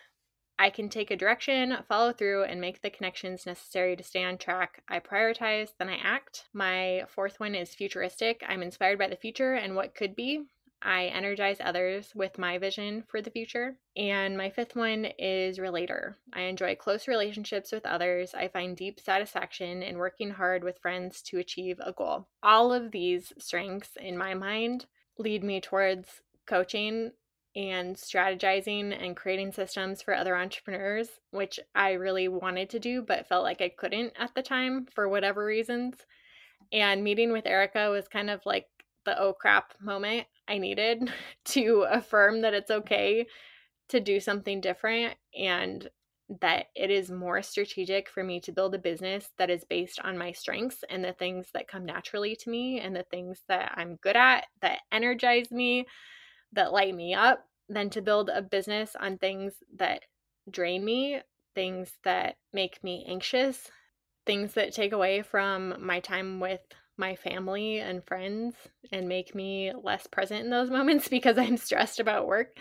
I 0.58 0.70
can 0.70 0.88
take 0.88 1.12
a 1.12 1.18
direction, 1.18 1.76
follow 1.90 2.14
through, 2.14 2.44
and 2.46 2.62
make 2.62 2.82
the 2.82 2.90
connections 2.90 3.46
necessary 3.46 3.98
to 3.98 4.04
stay 4.04 4.24
on 4.24 4.38
track. 4.38 4.84
I 4.88 5.00
prioritize, 5.00 5.72
then 5.78 5.90
I 5.90 5.98
act. 5.98 6.46
My 6.54 7.04
fourth 7.10 7.40
one 7.40 7.56
is 7.56 7.76
futuristic. 7.76 8.42
I'm 8.48 8.62
inspired 8.62 8.98
by 8.98 9.08
the 9.08 9.18
future 9.18 9.56
and 9.56 9.76
what 9.76 9.96
could 9.96 10.16
be. 10.16 10.44
I 10.82 11.06
energize 11.06 11.58
others 11.60 12.12
with 12.14 12.38
my 12.38 12.58
vision 12.58 13.04
for 13.08 13.22
the 13.22 13.32
future. 13.32 13.76
And 13.98 14.38
my 14.38 14.50
fifth 14.50 14.76
one 14.76 15.06
is 15.18 15.60
relator. 15.60 16.18
I 16.32 16.42
enjoy 16.42 16.76
close 16.76 17.08
relationships 17.08 17.72
with 17.72 17.86
others. 17.86 18.34
I 18.34 18.50
find 18.50 18.78
deep 18.78 19.00
satisfaction 19.00 19.82
in 19.82 19.98
working 19.98 20.30
hard 20.30 20.64
with 20.64 20.80
friends 20.80 21.22
to 21.24 21.40
achieve 21.40 21.80
a 21.80 21.92
goal. 21.92 22.28
All 22.44 22.72
of 22.72 22.92
these 22.92 23.34
strengths, 23.40 23.98
in 24.00 24.18
my 24.18 24.34
mind, 24.36 24.86
lead 25.18 25.44
me 25.44 25.60
towards 25.60 26.22
coaching 26.46 27.12
and 27.56 27.96
strategizing 27.96 28.96
and 29.02 29.16
creating 29.16 29.54
systems 29.54 30.02
for 30.02 30.14
other 30.14 30.36
entrepreneurs, 30.36 31.10
which 31.32 31.60
I 31.74 31.94
really 31.94 32.28
wanted 32.28 32.70
to 32.72 32.80
do, 32.80 33.02
but 33.02 33.28
felt 33.28 33.44
like 33.44 33.62
I 33.62 33.70
couldn't 33.70 34.14
at 34.20 34.36
the 34.36 34.42
time 34.42 34.88
for 34.94 35.08
whatever 35.08 35.44
reasons. 35.46 35.96
And 36.74 37.04
meeting 37.04 37.32
with 37.32 37.46
Erica 37.46 37.90
was 37.90 38.08
kind 38.08 38.30
of 38.30 38.42
like 38.46 38.68
the 39.06 39.18
oh 39.20 39.34
crap 39.34 39.74
moment 39.80 40.28
I 40.48 40.58
needed 40.58 41.12
to 41.46 41.86
affirm 41.90 42.42
that 42.42 42.54
it's 42.54 42.72
okay 42.72 43.28
to 43.90 44.00
do 44.00 44.20
something 44.20 44.62
different 44.62 45.16
and 45.38 45.90
that 46.42 46.68
it 46.76 46.90
is 46.90 47.12
more 47.12 47.42
strategic 47.44 48.10
for 48.10 48.24
me 48.24 48.40
to 48.40 48.52
build 48.52 48.74
a 48.74 48.80
business 48.80 49.30
that 49.38 49.52
is 49.52 49.64
based 49.64 50.00
on 50.04 50.18
my 50.18 50.32
strengths 50.32 50.84
and 50.90 51.04
the 51.04 51.14
things 51.14 51.48
that 51.54 51.68
come 51.68 51.86
naturally 51.86 52.36
to 52.36 52.50
me 52.50 52.80
and 52.80 52.96
the 52.96 53.06
things 53.12 53.42
that 53.48 53.74
I'm 53.76 53.98
good 53.98 54.16
at 54.16 54.46
that 54.62 54.80
energize 54.92 55.52
me 55.52 55.86
that 56.54 56.72
light 56.72 56.96
me 56.96 57.14
up 57.14 57.46
than 57.70 57.90
to 57.92 58.02
build 58.02 58.30
a 58.30 58.42
business 58.42 58.96
on 59.00 59.18
things 59.18 59.54
that 59.76 60.02
drain 60.50 60.84
me, 60.84 61.22
things 61.54 61.92
that 62.04 62.38
make 62.54 62.84
me 62.84 63.06
anxious, 63.08 63.70
things 64.26 64.54
that 64.54 64.74
take 64.74 64.94
away 64.94 65.22
from 65.22 65.76
my 65.80 66.00
time 66.00 66.40
with 66.40 66.62
my 66.98 67.16
family 67.16 67.80
and 67.80 68.06
friends 68.06 68.56
and 68.92 69.08
make 69.08 69.36
me 69.36 69.72
less 69.84 70.08
present 70.08 70.44
in 70.44 70.50
those 70.50 70.70
moments 70.72 71.08
because 71.08 71.38
I'm 71.38 71.58
stressed 71.58 72.00
about 72.00 72.28
work. 72.28 72.58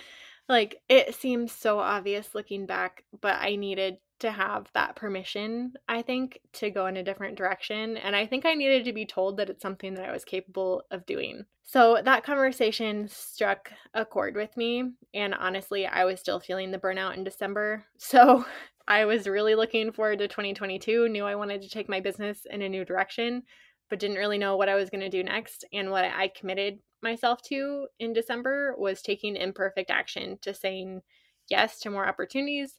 Like 0.48 0.82
it 0.88 1.14
seems 1.14 1.52
so 1.52 1.78
obvious 1.78 2.34
looking 2.34 2.66
back, 2.66 3.04
but 3.20 3.36
I 3.40 3.56
needed 3.56 3.98
to 4.20 4.30
have 4.30 4.70
that 4.74 4.96
permission, 4.96 5.74
I 5.88 6.02
think, 6.02 6.40
to 6.54 6.70
go 6.70 6.86
in 6.86 6.96
a 6.96 7.02
different 7.02 7.36
direction. 7.36 7.96
And 7.96 8.14
I 8.14 8.26
think 8.26 8.46
I 8.46 8.54
needed 8.54 8.84
to 8.84 8.92
be 8.92 9.06
told 9.06 9.36
that 9.36 9.50
it's 9.50 9.62
something 9.62 9.94
that 9.94 10.08
I 10.08 10.12
was 10.12 10.24
capable 10.24 10.82
of 10.90 11.04
doing. 11.06 11.44
So 11.64 12.00
that 12.04 12.24
conversation 12.24 13.08
struck 13.08 13.70
a 13.94 14.04
chord 14.04 14.36
with 14.36 14.56
me. 14.56 14.92
And 15.14 15.34
honestly, 15.34 15.86
I 15.86 16.04
was 16.04 16.20
still 16.20 16.40
feeling 16.40 16.70
the 16.70 16.78
burnout 16.78 17.16
in 17.16 17.24
December. 17.24 17.84
So 17.98 18.44
I 18.86 19.06
was 19.06 19.26
really 19.26 19.54
looking 19.54 19.92
forward 19.92 20.18
to 20.18 20.28
2022, 20.28 21.08
knew 21.08 21.24
I 21.24 21.34
wanted 21.34 21.62
to 21.62 21.70
take 21.70 21.88
my 21.88 22.00
business 22.00 22.46
in 22.50 22.60
a 22.60 22.68
new 22.68 22.84
direction, 22.84 23.42
but 23.90 23.98
didn't 23.98 24.16
really 24.16 24.38
know 24.38 24.56
what 24.56 24.68
I 24.68 24.74
was 24.74 24.90
going 24.90 25.02
to 25.02 25.08
do 25.08 25.22
next. 25.22 25.64
And 25.72 25.90
what 25.90 26.04
I 26.04 26.28
committed 26.28 26.78
myself 27.02 27.42
to 27.42 27.86
in 27.98 28.12
December 28.12 28.74
was 28.78 29.02
taking 29.02 29.36
imperfect 29.36 29.90
action 29.90 30.38
to 30.42 30.54
saying 30.54 31.02
yes 31.50 31.80
to 31.80 31.90
more 31.90 32.08
opportunities, 32.08 32.78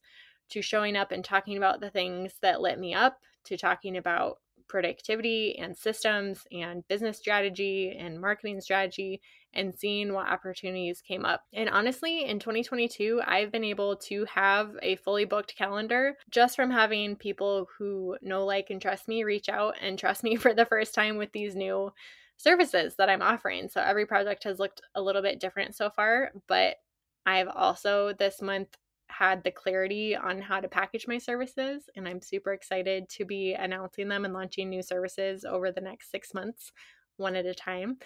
to 0.50 0.62
showing 0.62 0.96
up 0.96 1.12
and 1.12 1.24
talking 1.24 1.58
about 1.58 1.80
the 1.80 1.89
things 1.89 2.34
that 2.41 2.62
lit 2.62 2.80
me 2.80 2.94
up, 2.94 3.20
to 3.46 3.58
talking 3.58 3.98
about 3.98 4.38
productivity 4.68 5.58
and 5.60 5.78
systems 5.78 6.41
and 6.52 6.88
business 6.88 7.18
strategy 7.18 7.96
and 8.00 8.20
marketing 8.20 8.60
strategy 8.60 9.22
and 9.56 9.78
seeing 9.78 10.13
what 10.13 10.28
opportunities 10.28 11.02
came 11.02 11.26
up. 11.26 11.44
And 11.54 11.70
honestly, 11.70 12.26
in 12.26 12.39
2022, 12.39 13.22
I've 13.26 13.52
been 13.52 13.63
able 13.63 13.96
to 13.98 14.26
have 14.26 14.72
a 14.82 14.98
fully 14.98 15.26
booked 15.26 15.56
calendar 15.56 16.15
just 16.30 16.56
from 16.56 16.72
having 16.72 17.15
people 17.15 17.68
who 17.78 18.18
know, 18.22 18.46
like, 18.46 18.70
and 18.70 18.82
trust 18.82 19.08
me 19.08 19.24
reach 19.24 19.50
out 19.50 19.76
and 19.82 19.98
trust 19.98 20.24
me 20.24 20.36
for 20.36 20.54
the 20.54 20.65
first 20.65 20.94
time 20.94 21.18
with 21.18 21.32
these 21.32 21.56
new 21.56 21.91
services 22.38 22.96
that 22.98 23.10
I'm 23.10 23.22
offering. 23.22 23.70
So 23.70 23.82
every 23.82 24.06
project 24.06 24.44
has 24.44 24.60
looked 24.60 24.82
a 24.94 25.02
little 25.02 25.22
bit 25.22 25.39
different 25.39 25.76
so 25.76 25.89
far, 25.89 26.32
but 26.48 26.76
I've 27.26 27.48
also 27.48 28.13
this 28.18 28.41
month 28.41 28.70
had 29.08 29.44
the 29.44 29.52
clarity 29.52 30.15
on 30.15 30.41
how 30.41 30.60
to 30.60 30.68
package 30.68 31.08
my 31.08 31.18
services, 31.18 31.84
and 31.96 32.08
I'm 32.08 32.22
super 32.22 32.54
excited 32.54 33.08
to 33.10 33.26
be 33.26 33.54
announcing 33.54 34.08
them 34.08 34.26
and 34.26 34.34
launching 34.34 34.70
new 34.70 34.82
services 34.82 35.46
over 35.46 35.72
the 35.72 35.82
next 35.82 36.12
six 36.12 36.34
months, 36.34 36.72
one 37.18 37.36
at 37.36 37.46
a 37.46 37.54
time. 37.54 37.98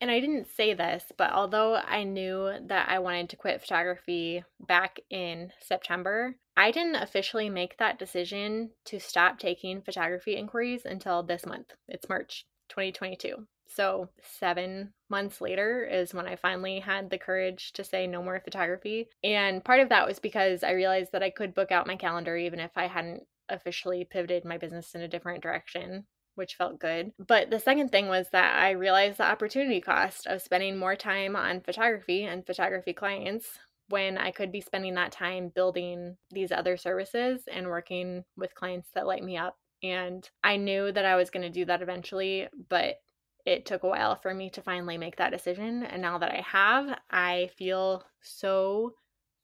And 0.00 0.10
I 0.10 0.18
didn't 0.18 0.46
say 0.46 0.72
this, 0.72 1.04
but 1.18 1.30
although 1.32 1.74
I 1.76 2.04
knew 2.04 2.52
that 2.68 2.88
I 2.88 3.00
wanted 3.00 3.28
to 3.30 3.36
quit 3.36 3.60
photography 3.60 4.42
back 4.58 4.98
in 5.10 5.52
September, 5.60 6.36
I 6.56 6.70
didn't 6.70 6.96
officially 6.96 7.50
make 7.50 7.76
that 7.76 7.98
decision 7.98 8.70
to 8.86 8.98
stop 8.98 9.38
taking 9.38 9.82
photography 9.82 10.36
inquiries 10.36 10.86
until 10.86 11.22
this 11.22 11.44
month. 11.44 11.74
It's 11.86 12.08
March 12.08 12.46
2022. 12.70 13.46
So, 13.68 14.08
seven 14.20 14.94
months 15.08 15.40
later 15.40 15.84
is 15.84 16.12
when 16.12 16.26
I 16.26 16.34
finally 16.34 16.80
had 16.80 17.08
the 17.08 17.18
courage 17.18 17.72
to 17.74 17.84
say 17.84 18.06
no 18.06 18.20
more 18.22 18.40
photography. 18.40 19.08
And 19.22 19.64
part 19.64 19.80
of 19.80 19.90
that 19.90 20.06
was 20.06 20.18
because 20.18 20.64
I 20.64 20.72
realized 20.72 21.12
that 21.12 21.22
I 21.22 21.30
could 21.30 21.54
book 21.54 21.70
out 21.70 21.86
my 21.86 21.94
calendar 21.94 22.36
even 22.36 22.58
if 22.58 22.72
I 22.74 22.88
hadn't 22.88 23.22
officially 23.48 24.04
pivoted 24.04 24.44
my 24.44 24.58
business 24.58 24.94
in 24.94 25.02
a 25.02 25.08
different 25.08 25.42
direction, 25.42 26.06
which 26.34 26.54
felt 26.54 26.78
good. 26.78 27.12
But 27.18 27.50
the 27.50 27.60
second 27.60 27.90
thing 27.90 28.08
was 28.08 28.28
that 28.32 28.58
I 28.58 28.70
realized 28.70 29.18
the 29.18 29.24
opportunity 29.24 29.80
cost 29.80 30.26
of 30.26 30.42
spending 30.42 30.76
more 30.78 30.96
time 30.96 31.36
on 31.36 31.60
photography 31.60 32.24
and 32.24 32.46
photography 32.46 32.92
clients 32.92 33.58
when 33.88 34.16
I 34.16 34.30
could 34.30 34.52
be 34.52 34.60
spending 34.60 34.94
that 34.94 35.12
time 35.12 35.50
building 35.54 36.16
these 36.30 36.52
other 36.52 36.76
services 36.76 37.42
and 37.50 37.66
working 37.66 38.24
with 38.36 38.54
clients 38.54 38.88
that 38.94 39.06
light 39.06 39.24
me 39.24 39.36
up. 39.36 39.56
And 39.82 40.28
I 40.44 40.56
knew 40.56 40.92
that 40.92 41.04
I 41.04 41.16
was 41.16 41.30
going 41.30 41.42
to 41.42 41.50
do 41.50 41.64
that 41.64 41.82
eventually, 41.82 42.48
but 42.68 42.96
it 43.44 43.66
took 43.66 43.82
a 43.82 43.88
while 43.88 44.16
for 44.16 44.32
me 44.32 44.50
to 44.50 44.62
finally 44.62 44.98
make 44.98 45.16
that 45.16 45.32
decision. 45.32 45.82
And 45.82 46.02
now 46.02 46.18
that 46.18 46.30
I 46.30 46.44
have, 46.46 46.98
I 47.10 47.50
feel 47.56 48.04
so 48.20 48.94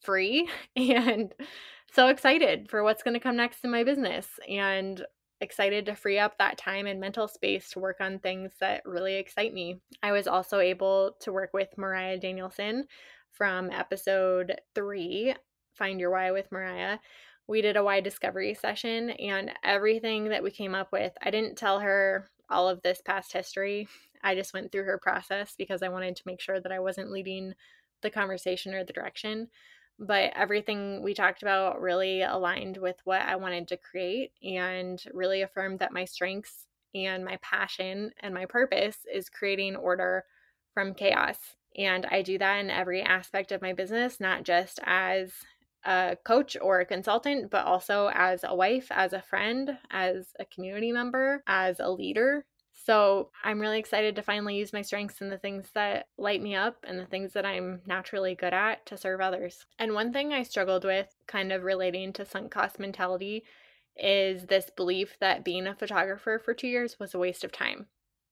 free 0.03 0.49
and 0.77 1.35
so 1.92 2.09
excited 2.09 2.68
for 2.70 2.83
what's 2.83 3.03
going 3.03 3.14
to 3.14 3.20
come 3.20 3.37
next 3.37 3.64
in 3.64 3.70
my 3.70 3.85
business 3.85 4.27
and 4.49 5.05
excited 5.40 5.87
to 5.87 5.94
free 5.94 6.18
up 6.18 6.38
that 6.38 6.59
time 6.59 6.87
and 6.87 6.99
mental 6.99 7.29
space 7.29 7.70
to 7.70 7.79
work 7.79 7.99
on 8.01 8.18
things 8.18 8.53
that 8.61 8.83
really 8.85 9.16
excite 9.16 9.53
me. 9.53 9.81
I 10.03 10.12
was 10.12 10.27
also 10.27 10.61
able 10.61 11.16
to 11.20 11.33
work 11.33 11.51
with 11.53 11.77
Mariah 11.77 12.18
Danielson 12.18 12.87
from 13.33 13.70
episode 13.70 14.61
three, 14.75 15.35
Find 15.75 16.01
Your 16.01 16.11
Why 16.11 16.31
with 16.33 16.51
Mariah. 16.51 16.99
We 17.49 17.62
did 17.62 17.77
a 17.77 17.85
why 17.85 18.01
discovery 18.01 18.55
session, 18.55 19.11
and 19.11 19.53
everything 19.62 20.31
that 20.31 20.42
we 20.42 20.51
came 20.51 20.75
up 20.75 20.90
with, 20.90 21.12
I 21.22 21.31
didn't 21.31 21.57
tell 21.57 21.81
her 21.81 22.29
all 22.51 22.68
of 22.68 22.83
this 22.83 23.01
past 23.05 23.33
history. 23.33 23.88
I 24.22 24.35
just 24.35 24.55
went 24.55 24.72
through 24.72 24.85
her 24.85 24.99
process 24.99 25.55
because 25.57 25.83
I 25.83 25.88
wanted 25.88 26.16
to 26.16 26.22
make 26.27 26.40
sure 26.40 26.61
that 26.61 26.72
I 26.72 26.81
wasn't 26.81 27.12
leading 27.12 27.55
the 28.03 28.11
conversation 28.11 28.75
or 28.75 28.85
the 28.85 28.92
direction. 28.92 29.49
But 29.98 30.32
everything 30.37 31.02
we 31.02 31.14
talked 31.14 31.42
about 31.42 31.80
really 31.80 32.22
aligned 32.22 32.76
with 32.76 32.96
what 33.04 33.22
I 33.22 33.37
wanted 33.37 33.68
to 33.68 33.78
create 33.78 34.32
and 34.42 35.02
really 35.12 35.42
affirmed 35.42 35.78
that 35.78 35.92
my 35.92 36.04
strengths 36.04 36.66
and 36.94 37.24
my 37.24 37.38
passion 37.42 38.11
and 38.20 38.35
my 38.35 38.46
purpose 38.46 38.98
is 39.12 39.28
creating 39.28 39.76
order 39.76 40.24
from 40.74 40.94
chaos. 40.94 41.38
And 41.76 42.06
I 42.06 42.22
do 42.22 42.38
that 42.38 42.59
in 42.59 42.70
every 42.70 43.02
aspect 43.02 43.52
of 43.52 43.62
my 43.62 43.72
business, 43.72 44.20
not 44.20 44.44
just 44.44 44.80
as 44.85 45.32
a 45.85 46.16
coach 46.24 46.56
or 46.61 46.80
a 46.80 46.87
consultant, 46.87 47.50
but 47.50 47.64
also 47.64 48.11
as 48.12 48.44
a 48.44 48.54
wife, 48.54 48.88
as 48.90 49.12
a 49.12 49.22
friend, 49.22 49.78
as 49.90 50.28
a 50.38 50.44
community 50.44 50.92
member, 50.92 51.42
as 51.46 51.80
a 51.80 51.90
leader. 51.90 52.44
So 52.87 53.31
I'm 53.42 53.59
really 53.59 53.81
excited 53.81 54.14
to 54.14 54.22
finally 54.22 54.55
use 54.55 54.72
my 54.72 54.83
strengths 54.83 55.20
and 55.20 55.33
the 55.33 55.38
things 55.38 55.66
that 55.75 56.07
light 56.18 56.40
me 56.40 56.55
up 56.55 56.77
and 56.87 56.96
the 56.96 57.05
things 57.05 57.33
that 57.33 57.44
I'm 57.44 57.81
naturally 57.85 58.37
good 58.37 58.55
at 58.55 58.87
to 58.87 58.96
serve 58.96 59.20
others. 59.20 59.66
And 59.81 59.92
one 59.92 60.12
thing 60.12 60.33
I 60.33 60.44
struggled 60.44 60.85
with, 60.85 61.12
kind 61.27 61.51
of 61.51 61.64
relating 61.64 62.12
to 62.12 62.25
sunk 62.25 62.53
cost 62.53 62.79
mentality, 62.79 63.42
is 63.96 64.46
this 64.46 64.70
belief 64.77 65.16
that 65.18 65.44
being 65.44 65.66
a 65.66 65.75
photographer 65.75 66.40
for 66.44 66.55
two 66.55 66.68
years 66.68 66.96
was 67.01 67.12
a 67.12 67.18
waste 67.18 67.42
of 67.42 67.51
time. 67.51 67.87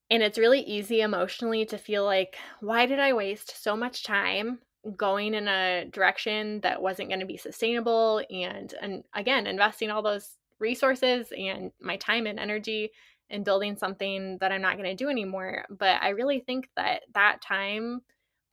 And 0.09 0.23
it's 0.23 0.37
really 0.37 0.61
easy 0.61 1.01
emotionally 1.01 1.65
to 1.65 1.77
feel 1.77 2.05
like, 2.05 2.37
why 2.61 2.85
did 2.85 2.99
I 2.99 3.11
waste 3.11 3.61
so 3.61 3.75
much 3.75 4.03
time 4.03 4.59
going 4.95 5.33
in 5.33 5.49
a 5.49 5.83
direction 5.91 6.61
that 6.61 6.81
wasn't 6.81 7.09
going 7.09 7.19
to 7.19 7.25
be 7.25 7.37
sustainable 7.37 8.21
and 8.29 8.75
and 8.79 9.03
again 9.15 9.47
investing 9.47 9.89
all 9.89 10.03
those 10.03 10.37
resources 10.59 11.33
and 11.35 11.71
my 11.81 11.97
time 11.97 12.27
and 12.27 12.39
energy 12.39 12.91
in 13.29 13.43
building 13.43 13.75
something 13.75 14.37
that 14.39 14.51
I'm 14.51 14.61
not 14.61 14.77
going 14.77 14.89
to 14.89 15.03
do 15.03 15.09
anymore 15.09 15.65
but 15.69 16.01
I 16.01 16.09
really 16.09 16.39
think 16.39 16.69
that 16.75 17.03
that 17.13 17.41
time 17.41 18.01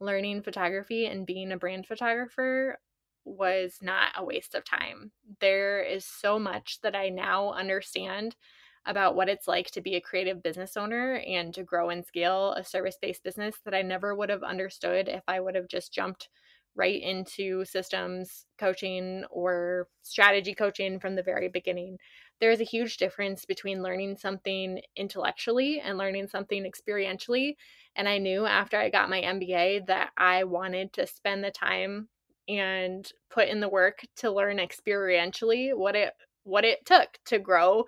learning 0.01 0.43
photography 0.43 1.07
and 1.07 1.27
being 1.27 1.53
a 1.53 1.57
brand 1.57 1.87
photographer 1.87 2.79
was 3.25 3.79
not 3.81 4.09
a 4.17 4.25
waste 4.25 4.55
of 4.55 4.65
time. 4.65 5.13
There 5.41 5.81
is 5.81 6.05
so 6.05 6.39
much 6.39 6.81
that 6.83 6.97
I 6.97 7.09
now 7.09 7.53
understand 7.53 8.37
about 8.85 9.15
what 9.15 9.29
it's 9.29 9.47
like 9.47 9.71
to 9.71 9.81
be 9.81 9.95
a 9.95 10.01
creative 10.01 10.43
business 10.43 10.77
owner 10.77 11.15
and 11.25 11.55
to 11.55 11.63
grow 11.63 11.91
and 11.91 12.05
scale 12.05 12.53
a 12.55 12.65
service 12.65 12.99
based 13.01 13.23
business 13.23 13.59
that 13.65 13.75
I 13.75 13.83
never 13.83 14.15
would 14.15 14.29
have 14.29 14.43
understood 14.43 15.09
if 15.09 15.23
I 15.29 15.39
would 15.39 15.55
have 15.55 15.69
just 15.69 15.95
jumped 15.95 16.29
right 16.75 17.03
into 17.03 17.65
systems 17.65 18.47
coaching 18.59 19.25
or 19.31 19.89
strategy 20.03 20.55
coaching 20.55 20.99
from 20.99 21.15
the 21.15 21.23
very 21.23 21.49
beginning. 21.49 21.99
There's 22.41 22.61
a 22.61 22.65
huge 22.65 22.97
difference 22.97 23.45
between 23.45 23.83
learning 23.83 24.17
something 24.17 24.81
intellectually 24.97 25.81
and 25.81 25.99
learning 25.99 26.29
something 26.29 26.65
experientially. 26.65 27.57
And 27.95 28.09
I 28.09 28.19
knew 28.19 28.47
after 28.47 28.79
I 28.79 28.91
got 28.91 29.11
my 29.11 29.21
MBA 29.21 29.87
that 29.87 30.11
I 30.17 30.45
wanted 30.45 30.93
to 30.95 31.07
spend 31.07 31.45
the 31.45 31.51
time 31.51 32.09
and 32.49 33.11
put 33.31 33.49
in 33.49 33.61
the 33.61 33.69
work 33.69 34.01
to 34.17 34.31
learn 34.31 34.59
experientially 34.59 35.77
what 35.77 35.95
it 35.95 36.13
what 36.45 36.65
it 36.65 36.85
took 36.85 37.19
to 37.27 37.39
grow 37.39 37.85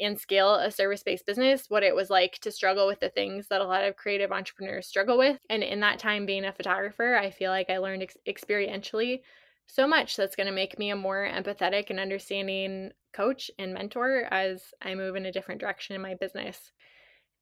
and 0.00 0.18
scale 0.18 0.54
a 0.54 0.70
service 0.70 1.02
based 1.02 1.26
business, 1.26 1.66
what 1.68 1.82
it 1.82 1.94
was 1.94 2.10
like 2.10 2.38
to 2.40 2.50
struggle 2.50 2.86
with 2.86 3.00
the 3.00 3.08
things 3.08 3.48
that 3.48 3.60
a 3.60 3.66
lot 3.66 3.84
of 3.84 3.96
creative 3.96 4.32
entrepreneurs 4.32 4.86
struggle 4.86 5.18
with. 5.18 5.38
And 5.50 5.62
in 5.62 5.80
that 5.80 5.98
time 5.98 6.26
being 6.26 6.44
a 6.44 6.52
photographer, 6.52 7.16
I 7.16 7.30
feel 7.30 7.50
like 7.50 7.70
I 7.70 7.78
learned 7.78 8.02
ex- 8.02 8.16
experientially 8.26 9.20
so 9.66 9.86
much 9.86 10.16
that's 10.16 10.36
going 10.36 10.46
to 10.46 10.52
make 10.52 10.78
me 10.78 10.90
a 10.90 10.96
more 10.96 11.28
empathetic 11.30 11.90
and 11.90 12.00
understanding 12.00 12.90
coach 13.12 13.50
and 13.58 13.74
mentor 13.74 14.26
as 14.30 14.62
I 14.82 14.94
move 14.94 15.16
in 15.16 15.26
a 15.26 15.32
different 15.32 15.60
direction 15.60 15.94
in 15.94 16.02
my 16.02 16.14
business. 16.14 16.72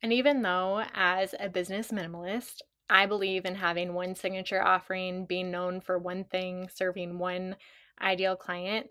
And 0.03 0.12
even 0.12 0.42
though, 0.42 0.83
as 0.95 1.35
a 1.38 1.49
business 1.49 1.90
minimalist, 1.90 2.62
I 2.88 3.07
believe 3.07 3.45
in 3.45 3.55
having 3.55 3.95
one 3.95 4.14
signature 4.14 4.62
offering, 4.62 5.27
being 5.27 5.51
known 5.51 5.81
for 5.81 5.99
one 5.99 6.25
thing, 6.25 6.69
serving 6.75 7.19
one 7.19 7.57
ideal 8.01 8.37
client, 8.37 8.88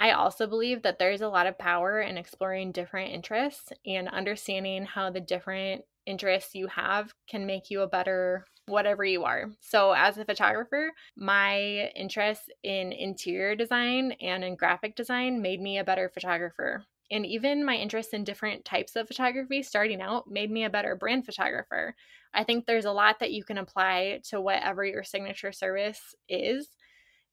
I 0.00 0.12
also 0.12 0.46
believe 0.46 0.82
that 0.82 0.98
there's 0.98 1.20
a 1.20 1.28
lot 1.28 1.46
of 1.46 1.58
power 1.58 2.00
in 2.00 2.16
exploring 2.16 2.72
different 2.72 3.12
interests 3.12 3.72
and 3.86 4.08
understanding 4.08 4.84
how 4.84 5.10
the 5.10 5.20
different 5.20 5.84
interests 6.06 6.54
you 6.54 6.68
have 6.68 7.14
can 7.28 7.46
make 7.46 7.70
you 7.70 7.82
a 7.82 7.88
better 7.88 8.46
whatever 8.66 9.04
you 9.04 9.24
are. 9.24 9.50
So, 9.60 9.92
as 9.92 10.16
a 10.16 10.24
photographer, 10.24 10.92
my 11.16 11.90
interest 11.94 12.52
in 12.62 12.92
interior 12.92 13.54
design 13.56 14.12
and 14.20 14.42
in 14.44 14.56
graphic 14.56 14.96
design 14.96 15.42
made 15.42 15.60
me 15.60 15.78
a 15.78 15.84
better 15.84 16.08
photographer. 16.08 16.86
And 17.10 17.26
even 17.26 17.64
my 17.64 17.74
interest 17.74 18.14
in 18.14 18.24
different 18.24 18.64
types 18.64 18.94
of 18.96 19.08
photography 19.08 19.62
starting 19.62 20.00
out 20.00 20.30
made 20.30 20.50
me 20.50 20.64
a 20.64 20.70
better 20.70 20.94
brand 20.94 21.26
photographer. 21.26 21.94
I 22.32 22.44
think 22.44 22.64
there's 22.66 22.84
a 22.84 22.92
lot 22.92 23.18
that 23.18 23.32
you 23.32 23.44
can 23.44 23.58
apply 23.58 24.20
to 24.28 24.40
whatever 24.40 24.84
your 24.84 25.02
signature 25.02 25.52
service 25.52 26.14
is 26.28 26.68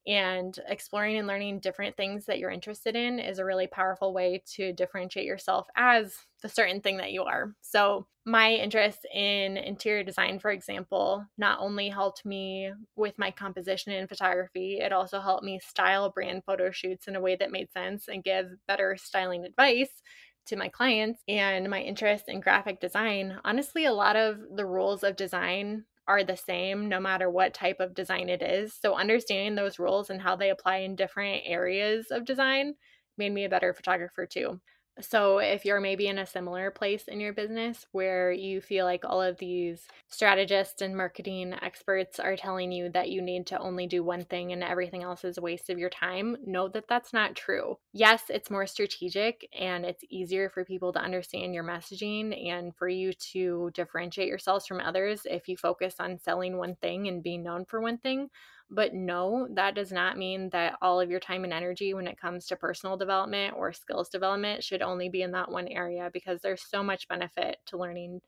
and 0.08 0.58
exploring 0.68 1.18
and 1.18 1.28
learning 1.28 1.60
different 1.60 1.98
things 1.98 2.26
that 2.26 2.40
you're 2.40 2.50
interested 2.50 2.96
in 2.96 3.20
is 3.20 3.40
a 3.40 3.46
really 3.46 3.68
powerful 3.68 4.14
way 4.14 4.42
to 4.56 4.74
differentiate 4.74 5.26
yourself 5.26 5.68
as 5.76 6.16
the 6.42 6.50
certain 6.50 6.82
thing 6.82 6.98
that 6.98 7.12
you 7.12 7.24
are. 7.24 7.54
So, 7.62 8.08
my 8.26 8.52
interest 8.52 9.06
in 9.14 9.56
interior 9.56 10.04
design, 10.04 10.40
for 10.40 10.52
example, 10.52 11.26
not 11.38 11.60
only 11.60 11.88
helped 11.90 12.26
me 12.26 12.72
with 12.96 13.18
my 13.18 13.32
composition 13.32 13.94
in 13.94 14.08
photography, 14.08 14.80
it 14.80 14.92
also 14.92 15.22
helped 15.22 15.44
me 15.44 15.60
style 15.60 16.10
brand 16.10 16.44
photo 16.46 16.70
shoots 16.72 17.08
in 17.08 17.16
a 17.16 17.22
way 17.22 17.36
that 17.38 17.52
made 17.52 17.72
sense 17.72 18.10
and 18.10 18.24
give 18.26 18.48
better 18.68 18.98
styling 18.98 19.46
advice 19.46 20.02
to 20.46 20.56
my 20.56 20.70
clients 20.70 21.22
and 21.28 21.70
my 21.70 21.82
interest 21.82 22.26
in 22.28 22.40
graphic 22.40 22.80
design. 22.80 23.40
Honestly, 23.44 23.86
a 23.86 23.94
lot 23.94 24.16
of 24.16 24.40
the 24.56 24.66
rules 24.66 25.04
of 25.04 25.16
design 25.16 25.86
are 26.08 26.24
the 26.24 26.38
same 26.38 26.88
no 26.90 27.00
matter 27.00 27.30
what 27.30 27.54
type 27.54 27.80
of 27.80 27.94
design 27.94 28.30
it 28.30 28.42
is. 28.42 28.74
So, 28.76 28.96
understanding 28.96 29.56
those 29.56 29.80
rules 29.80 30.10
and 30.10 30.22
how 30.22 30.36
they 30.36 30.50
apply 30.50 30.78
in 30.78 30.96
different 30.96 31.44
areas 31.46 32.08
of 32.12 32.26
design 32.26 32.76
made 33.18 33.32
me 33.34 33.46
a 33.46 33.50
better 33.50 33.74
photographer 33.74 34.26
too. 34.26 34.62
So, 35.00 35.38
if 35.38 35.64
you're 35.64 35.80
maybe 35.80 36.08
in 36.08 36.18
a 36.18 36.26
similar 36.26 36.72
place 36.72 37.08
in 37.08 37.20
your 37.20 37.32
business 37.34 37.86
where 37.92 38.32
you 38.32 38.62
feel 38.62 38.86
like 38.86 39.04
all 39.06 39.22
of 39.22 39.38
these 39.38 39.88
strategists 40.08 40.82
and 40.82 40.98
marketing 40.98 41.54
experts 41.62 42.20
are 42.20 42.36
telling 42.36 42.72
you 42.72 42.90
that 42.90 43.10
you 43.10 43.22
need 43.22 43.46
to 43.48 43.60
only 43.60 43.86
do 43.86 44.04
one 44.04 44.26
thing 44.26 44.52
and 44.52 44.64
everything 44.64 45.04
else 45.04 45.24
is 45.24 45.38
a 45.38 45.42
waste 45.42 45.70
of 45.70 45.78
your 45.78 45.90
time, 45.92 46.36
know 46.46 46.68
that 46.70 46.88
that's 46.90 47.14
not 47.14 47.36
true. 47.36 47.78
Yes, 47.94 48.24
it's 48.30 48.50
more 48.50 48.66
strategic 48.66 49.48
and 49.58 49.86
it's 49.86 50.04
easier 50.10 50.50
for 50.50 50.66
people 50.66 50.92
to 50.94 51.00
understand 51.00 51.54
your 51.54 51.64
messaging 51.64 52.50
and 52.50 52.76
for 52.76 52.90
you 52.90 53.14
to 53.34 53.70
differentiate 53.76 54.28
yourselves 54.28 54.66
from 54.66 54.80
others 54.80 55.22
if 55.30 55.48
you 55.48 55.58
focus 55.58 55.96
on 56.00 56.18
selling 56.18 56.58
one 56.58 56.76
thing 56.76 57.08
and 57.08 57.22
being 57.22 57.44
known 57.44 57.66
for 57.66 57.80
one 57.82 58.00
thing. 58.00 58.30
But 58.70 58.94
no, 58.94 59.48
that 59.52 59.76
does 59.76 59.92
not 59.92 60.18
mean 60.18 60.50
that 60.50 60.78
all 60.82 61.00
of 61.00 61.10
your 61.10 61.22
time 61.22 61.46
and 61.46 61.54
energy 61.54 61.94
when 61.94 62.08
it 62.08 62.20
comes 62.20 62.46
to 62.48 62.58
personal 62.58 62.98
development 62.98 63.56
or 63.58 63.72
skills 63.72 64.10
development 64.10 64.64
should 64.64 64.82
only 64.82 65.08
be 65.08 65.22
in 65.22 65.32
that 65.32 65.50
one 65.50 65.68
area 65.70 66.10
because 66.12 66.42
there's 66.42 66.62
so 66.62 66.84
much 66.84 67.08
benefit 67.08 67.58
to 67.68 67.78
learning 67.78 68.22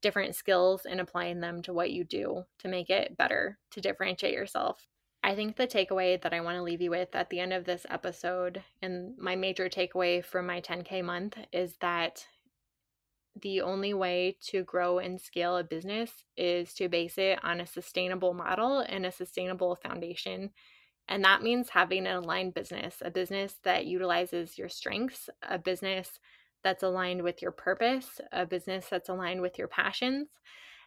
different 0.00 0.34
skills 0.34 0.86
and 0.86 1.00
applying 1.00 1.40
them 1.40 1.62
to 1.62 1.72
what 1.72 1.90
you 1.90 2.04
do 2.04 2.44
to 2.58 2.68
make 2.68 2.90
it 2.90 3.16
better, 3.16 3.58
to 3.70 3.80
differentiate 3.80 4.34
yourself. 4.34 4.86
I 5.22 5.34
think 5.34 5.56
the 5.56 5.66
takeaway 5.66 6.20
that 6.20 6.34
I 6.34 6.42
want 6.42 6.56
to 6.56 6.62
leave 6.62 6.82
you 6.82 6.90
with 6.90 7.14
at 7.14 7.30
the 7.30 7.40
end 7.40 7.54
of 7.54 7.64
this 7.64 7.86
episode, 7.88 8.62
and 8.82 9.16
my 9.16 9.34
major 9.36 9.70
takeaway 9.70 10.22
from 10.22 10.46
my 10.46 10.60
10K 10.60 11.02
month, 11.02 11.38
is 11.52 11.76
that 11.80 12.26
the 13.40 13.60
only 13.60 13.94
way 13.94 14.36
to 14.48 14.62
grow 14.62 14.98
and 14.98 15.20
scale 15.20 15.56
a 15.56 15.64
business 15.64 16.10
is 16.36 16.72
to 16.74 16.88
base 16.88 17.18
it 17.18 17.38
on 17.42 17.60
a 17.60 17.66
sustainable 17.66 18.34
model 18.34 18.78
and 18.80 19.04
a 19.04 19.12
sustainable 19.12 19.76
foundation. 19.76 20.50
And 21.08 21.24
that 21.24 21.42
means 21.42 21.68
having 21.68 22.06
an 22.06 22.16
aligned 22.16 22.54
business, 22.54 22.96
a 23.02 23.10
business 23.10 23.56
that 23.64 23.86
utilizes 23.86 24.56
your 24.56 24.68
strengths, 24.68 25.28
a 25.42 25.58
business 25.58 26.18
that's 26.62 26.82
aligned 26.82 27.22
with 27.22 27.42
your 27.42 27.52
purpose, 27.52 28.20
a 28.32 28.46
business 28.46 28.86
that's 28.90 29.08
aligned 29.08 29.42
with 29.42 29.58
your 29.58 29.68
passions. 29.68 30.28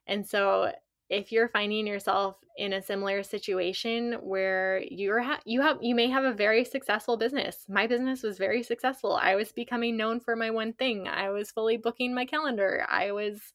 And 0.07 0.25
so 0.25 0.71
if 1.09 1.31
you're 1.31 1.47
finding 1.47 1.87
yourself 1.87 2.35
in 2.57 2.73
a 2.73 2.81
similar 2.81 3.23
situation 3.23 4.13
where 4.21 4.83
you're 4.89 5.21
ha- 5.21 5.39
you 5.45 5.61
have 5.61 5.77
you 5.81 5.95
may 5.95 6.09
have 6.09 6.23
a 6.23 6.33
very 6.33 6.65
successful 6.65 7.17
business. 7.17 7.65
My 7.69 7.87
business 7.87 8.23
was 8.23 8.37
very 8.37 8.63
successful. 8.63 9.15
I 9.15 9.35
was 9.35 9.51
becoming 9.51 9.95
known 9.95 10.19
for 10.19 10.35
my 10.35 10.49
one 10.49 10.73
thing. 10.73 11.07
I 11.07 11.29
was 11.29 11.51
fully 11.51 11.77
booking 11.77 12.13
my 12.13 12.25
calendar. 12.25 12.85
I 12.89 13.11
was 13.11 13.53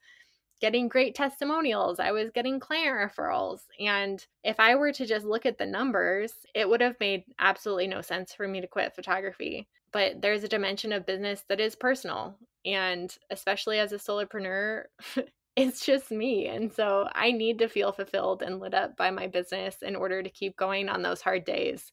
getting 0.62 0.88
great 0.88 1.16
testimonials. 1.16 1.98
I 1.98 2.12
was 2.12 2.30
getting 2.30 2.60
client 2.60 2.96
referrals. 2.96 3.62
And 3.80 4.24
if 4.44 4.60
I 4.60 4.76
were 4.76 4.92
to 4.92 5.04
just 5.04 5.26
look 5.26 5.44
at 5.44 5.58
the 5.58 5.66
numbers, 5.66 6.34
it 6.54 6.68
would 6.68 6.80
have 6.80 7.00
made 7.00 7.24
absolutely 7.40 7.88
no 7.88 8.00
sense 8.00 8.32
for 8.32 8.46
me 8.46 8.60
to 8.60 8.68
quit 8.68 8.94
photography. 8.94 9.66
But 9.92 10.22
there's 10.22 10.44
a 10.44 10.48
dimension 10.48 10.92
of 10.92 11.04
business 11.04 11.42
that 11.48 11.58
is 11.58 11.74
personal. 11.74 12.36
And 12.64 13.14
especially 13.28 13.80
as 13.80 13.90
a 13.90 13.96
solopreneur, 13.96 14.84
it's 15.56 15.84
just 15.84 16.10
me. 16.10 16.48
And 16.48 16.72
so 16.72 17.08
I 17.14 17.30
need 17.32 17.58
to 17.58 17.68
feel 17.68 17.92
fulfilled 17.92 18.42
and 18.42 18.60
lit 18.60 18.74
up 18.74 18.96
by 18.96 19.10
my 19.10 19.26
business 19.26 19.76
in 19.82 19.96
order 19.96 20.22
to 20.22 20.30
keep 20.30 20.56
going 20.56 20.88
on 20.88 21.02
those 21.02 21.20
hard 21.20 21.44
days. 21.44 21.92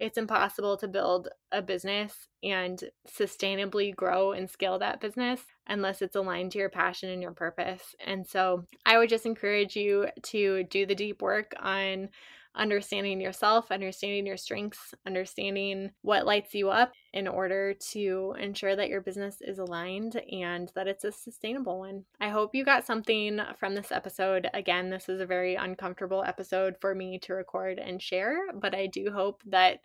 It's 0.00 0.18
impossible 0.18 0.76
to 0.78 0.88
build 0.88 1.28
a 1.52 1.62
business 1.62 2.28
and 2.42 2.82
sustainably 3.08 3.94
grow 3.94 4.32
and 4.32 4.50
scale 4.50 4.78
that 4.80 5.00
business 5.00 5.40
unless 5.68 6.02
it's 6.02 6.16
aligned 6.16 6.52
to 6.52 6.58
your 6.58 6.70
passion 6.70 7.10
and 7.10 7.22
your 7.22 7.32
purpose. 7.32 7.94
And 8.04 8.26
so 8.26 8.64
I 8.84 8.98
would 8.98 9.08
just 9.08 9.26
encourage 9.26 9.76
you 9.76 10.08
to 10.24 10.64
do 10.64 10.84
the 10.84 10.96
deep 10.96 11.22
work 11.22 11.54
on 11.60 12.08
understanding 12.56 13.20
yourself, 13.20 13.70
understanding 13.70 14.26
your 14.26 14.36
strengths, 14.36 14.94
understanding 15.06 15.90
what 16.02 16.26
lights 16.26 16.54
you 16.54 16.70
up 16.70 16.92
in 17.12 17.28
order 17.28 17.74
to 17.74 18.34
ensure 18.40 18.76
that 18.76 18.88
your 18.88 19.00
business 19.00 19.38
is 19.40 19.58
aligned 19.58 20.20
and 20.30 20.70
that 20.74 20.88
it's 20.88 21.04
a 21.04 21.12
sustainable 21.12 21.78
one. 21.78 22.04
I 22.20 22.28
hope 22.28 22.54
you 22.54 22.64
got 22.64 22.86
something 22.86 23.40
from 23.58 23.74
this 23.74 23.92
episode. 23.92 24.48
Again, 24.54 24.90
this 24.90 25.08
is 25.08 25.20
a 25.20 25.26
very 25.26 25.54
uncomfortable 25.54 26.24
episode 26.26 26.76
for 26.80 26.94
me 26.94 27.18
to 27.20 27.34
record 27.34 27.78
and 27.78 28.00
share, 28.00 28.52
but 28.54 28.74
I 28.74 28.86
do 28.86 29.10
hope 29.12 29.42
that 29.46 29.80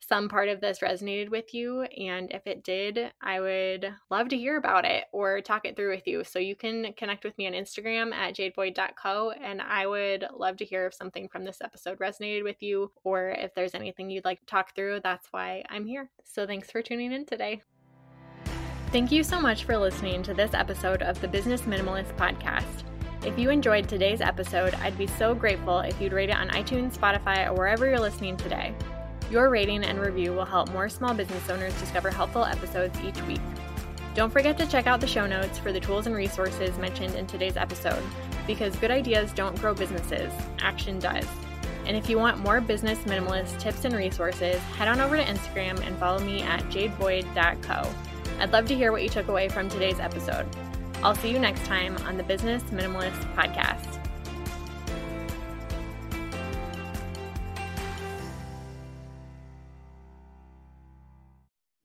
some 0.00 0.28
part 0.28 0.48
of 0.48 0.60
this 0.60 0.80
resonated 0.80 1.30
with 1.30 1.54
you. 1.54 1.82
And 1.82 2.30
if 2.32 2.46
it 2.46 2.64
did, 2.64 3.12
I 3.20 3.40
would 3.40 3.92
love 4.10 4.28
to 4.28 4.36
hear 4.36 4.56
about 4.56 4.84
it 4.84 5.04
or 5.12 5.40
talk 5.40 5.64
it 5.64 5.76
through 5.76 5.90
with 5.90 6.06
you. 6.06 6.24
So 6.24 6.38
you 6.38 6.56
can 6.56 6.92
connect 6.94 7.24
with 7.24 7.36
me 7.38 7.46
on 7.46 7.52
Instagram 7.52 8.12
at 8.12 8.34
jadeboyd.co. 8.34 9.32
And 9.42 9.60
I 9.60 9.86
would 9.86 10.26
love 10.36 10.56
to 10.58 10.64
hear 10.64 10.86
if 10.86 10.94
something 10.94 11.28
from 11.28 11.44
this 11.44 11.60
episode 11.62 11.98
resonated 11.98 12.44
with 12.44 12.62
you 12.62 12.90
or 13.04 13.30
if 13.30 13.54
there's 13.54 13.74
anything 13.74 14.10
you'd 14.10 14.24
like 14.24 14.40
to 14.40 14.46
talk 14.46 14.74
through. 14.74 15.00
That's 15.02 15.28
why 15.30 15.64
I'm 15.68 15.86
here. 15.86 16.10
So 16.24 16.46
thanks 16.46 16.70
for 16.70 16.82
tuning 16.82 17.12
in 17.12 17.26
today. 17.26 17.62
Thank 18.90 19.12
you 19.12 19.22
so 19.22 19.40
much 19.40 19.64
for 19.64 19.78
listening 19.78 20.24
to 20.24 20.34
this 20.34 20.52
episode 20.52 21.02
of 21.02 21.20
the 21.20 21.28
Business 21.28 21.62
Minimalist 21.62 22.16
Podcast. 22.16 22.84
If 23.24 23.38
you 23.38 23.50
enjoyed 23.50 23.88
today's 23.88 24.20
episode, 24.20 24.74
I'd 24.76 24.98
be 24.98 25.06
so 25.06 25.34
grateful 25.34 25.80
if 25.80 26.00
you'd 26.00 26.14
rate 26.14 26.30
it 26.30 26.36
on 26.36 26.48
iTunes, 26.48 26.96
Spotify, 26.96 27.46
or 27.46 27.54
wherever 27.54 27.86
you're 27.86 28.00
listening 28.00 28.36
today. 28.36 28.74
Your 29.30 29.48
rating 29.48 29.84
and 29.84 30.00
review 30.00 30.32
will 30.32 30.44
help 30.44 30.72
more 30.72 30.88
small 30.88 31.14
business 31.14 31.48
owners 31.48 31.78
discover 31.80 32.10
helpful 32.10 32.44
episodes 32.44 32.98
each 33.00 33.22
week. 33.22 33.40
Don't 34.16 34.32
forget 34.32 34.58
to 34.58 34.66
check 34.66 34.88
out 34.88 35.00
the 35.00 35.06
show 35.06 35.24
notes 35.24 35.56
for 35.56 35.72
the 35.72 35.78
tools 35.78 36.08
and 36.08 36.16
resources 36.16 36.76
mentioned 36.78 37.14
in 37.14 37.28
today's 37.28 37.56
episode, 37.56 38.02
because 38.46 38.74
good 38.76 38.90
ideas 38.90 39.32
don't 39.32 39.58
grow 39.60 39.72
businesses, 39.72 40.32
action 40.58 40.98
does. 40.98 41.26
And 41.86 41.96
if 41.96 42.10
you 42.10 42.18
want 42.18 42.38
more 42.38 42.60
business 42.60 42.98
minimalist 43.00 43.58
tips 43.60 43.84
and 43.84 43.94
resources, 43.94 44.58
head 44.76 44.88
on 44.88 45.00
over 45.00 45.16
to 45.16 45.22
Instagram 45.22 45.80
and 45.86 45.96
follow 45.98 46.18
me 46.18 46.42
at 46.42 46.60
jadeboyd.co. 46.64 47.94
I'd 48.40 48.52
love 48.52 48.66
to 48.66 48.74
hear 48.74 48.90
what 48.90 49.04
you 49.04 49.08
took 49.08 49.28
away 49.28 49.48
from 49.48 49.68
today's 49.68 50.00
episode. 50.00 50.46
I'll 51.02 51.14
see 51.14 51.30
you 51.30 51.38
next 51.38 51.64
time 51.66 51.96
on 51.98 52.16
the 52.16 52.22
Business 52.24 52.62
Minimalist 52.64 53.34
Podcast. 53.34 53.89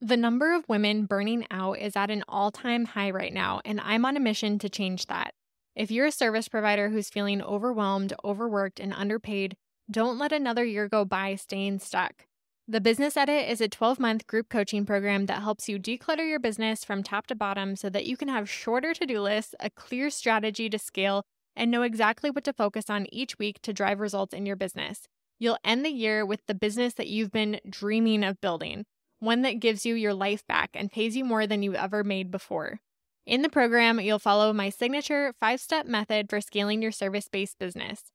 The 0.06 0.16
number 0.16 0.54
of 0.54 0.68
women 0.68 1.04
burning 1.04 1.48
out 1.50 1.80
is 1.80 1.96
at 1.96 2.12
an 2.12 2.22
all 2.28 2.52
time 2.52 2.84
high 2.84 3.10
right 3.10 3.32
now, 3.32 3.60
and 3.64 3.80
I'm 3.80 4.04
on 4.04 4.16
a 4.16 4.20
mission 4.20 4.56
to 4.60 4.68
change 4.68 5.06
that. 5.06 5.34
If 5.74 5.90
you're 5.90 6.06
a 6.06 6.12
service 6.12 6.46
provider 6.46 6.90
who's 6.90 7.10
feeling 7.10 7.42
overwhelmed, 7.42 8.12
overworked, 8.22 8.78
and 8.78 8.92
underpaid, 8.92 9.56
don't 9.90 10.16
let 10.16 10.30
another 10.30 10.64
year 10.64 10.88
go 10.88 11.04
by 11.04 11.34
staying 11.34 11.80
stuck. 11.80 12.26
The 12.68 12.80
Business 12.80 13.16
Edit 13.16 13.50
is 13.50 13.60
a 13.60 13.66
12 13.66 13.98
month 13.98 14.28
group 14.28 14.48
coaching 14.48 14.86
program 14.86 15.26
that 15.26 15.42
helps 15.42 15.68
you 15.68 15.76
declutter 15.76 16.28
your 16.28 16.38
business 16.38 16.84
from 16.84 17.02
top 17.02 17.26
to 17.26 17.34
bottom 17.34 17.74
so 17.74 17.90
that 17.90 18.06
you 18.06 18.16
can 18.16 18.28
have 18.28 18.48
shorter 18.48 18.94
to 18.94 19.06
do 19.06 19.20
lists, 19.20 19.56
a 19.58 19.70
clear 19.70 20.08
strategy 20.08 20.70
to 20.70 20.78
scale, 20.78 21.24
and 21.56 21.68
know 21.68 21.82
exactly 21.82 22.30
what 22.30 22.44
to 22.44 22.52
focus 22.52 22.88
on 22.88 23.12
each 23.12 23.40
week 23.40 23.60
to 23.62 23.72
drive 23.72 23.98
results 23.98 24.32
in 24.32 24.46
your 24.46 24.54
business. 24.54 25.08
You'll 25.40 25.58
end 25.64 25.84
the 25.84 25.90
year 25.90 26.24
with 26.24 26.46
the 26.46 26.54
business 26.54 26.94
that 26.94 27.08
you've 27.08 27.32
been 27.32 27.58
dreaming 27.68 28.22
of 28.22 28.40
building, 28.40 28.84
one 29.18 29.42
that 29.42 29.60
gives 29.60 29.86
you 29.86 29.94
your 29.94 30.14
life 30.14 30.46
back 30.46 30.70
and 30.74 30.90
pays 30.90 31.16
you 31.16 31.24
more 31.24 31.46
than 31.46 31.62
you 31.62 31.74
ever 31.74 32.04
made 32.04 32.30
before. 32.30 32.80
In 33.26 33.42
the 33.42 33.48
program, 33.48 34.00
you'll 34.00 34.18
follow 34.18 34.52
my 34.52 34.70
signature 34.70 35.32
five 35.40 35.60
step 35.60 35.86
method 35.86 36.30
for 36.30 36.40
scaling 36.40 36.82
your 36.82 36.92
service 36.92 37.28
based 37.28 37.58
business. 37.58 38.12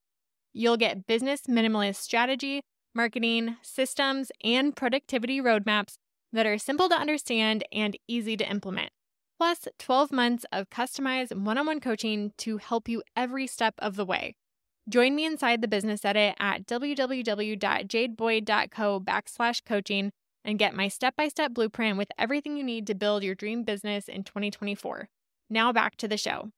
You'll 0.52 0.76
get 0.76 1.06
business 1.06 1.42
minimalist 1.48 1.96
strategy 1.96 2.62
marketing, 2.94 3.56
systems, 3.62 4.30
and 4.44 4.76
productivity 4.76 5.40
roadmaps 5.40 5.94
that 6.32 6.46
are 6.46 6.58
simple 6.58 6.88
to 6.88 6.94
understand 6.94 7.64
and 7.72 7.96
easy 8.06 8.36
to 8.36 8.48
implement. 8.50 8.90
Plus, 9.38 9.66
12 9.78 10.12
months 10.12 10.44
of 10.52 10.68
customized 10.70 11.34
one 11.34 11.58
on 11.58 11.66
one 11.66 11.80
coaching 11.80 12.32
to 12.38 12.58
help 12.58 12.88
you 12.88 13.02
every 13.16 13.46
step 13.46 13.74
of 13.78 13.96
the 13.96 14.04
way. 14.04 14.36
Join 14.88 15.14
me 15.14 15.24
inside 15.24 15.62
the 15.62 15.68
business 15.68 16.04
edit 16.04 16.34
at 16.38 16.66
www.jadeboyd.co 16.66 19.00
backslash 19.00 19.64
coaching 19.64 20.12
and 20.44 20.58
get 20.58 20.74
my 20.74 20.88
step 20.88 21.16
by 21.16 21.28
step 21.28 21.52
blueprint 21.54 21.98
with 21.98 22.10
everything 22.18 22.56
you 22.56 22.64
need 22.64 22.86
to 22.86 22.94
build 22.94 23.22
your 23.22 23.34
dream 23.34 23.64
business 23.64 24.08
in 24.08 24.24
2024. 24.24 25.08
Now 25.50 25.72
back 25.72 25.96
to 25.96 26.08
the 26.08 26.16
show. 26.16 26.50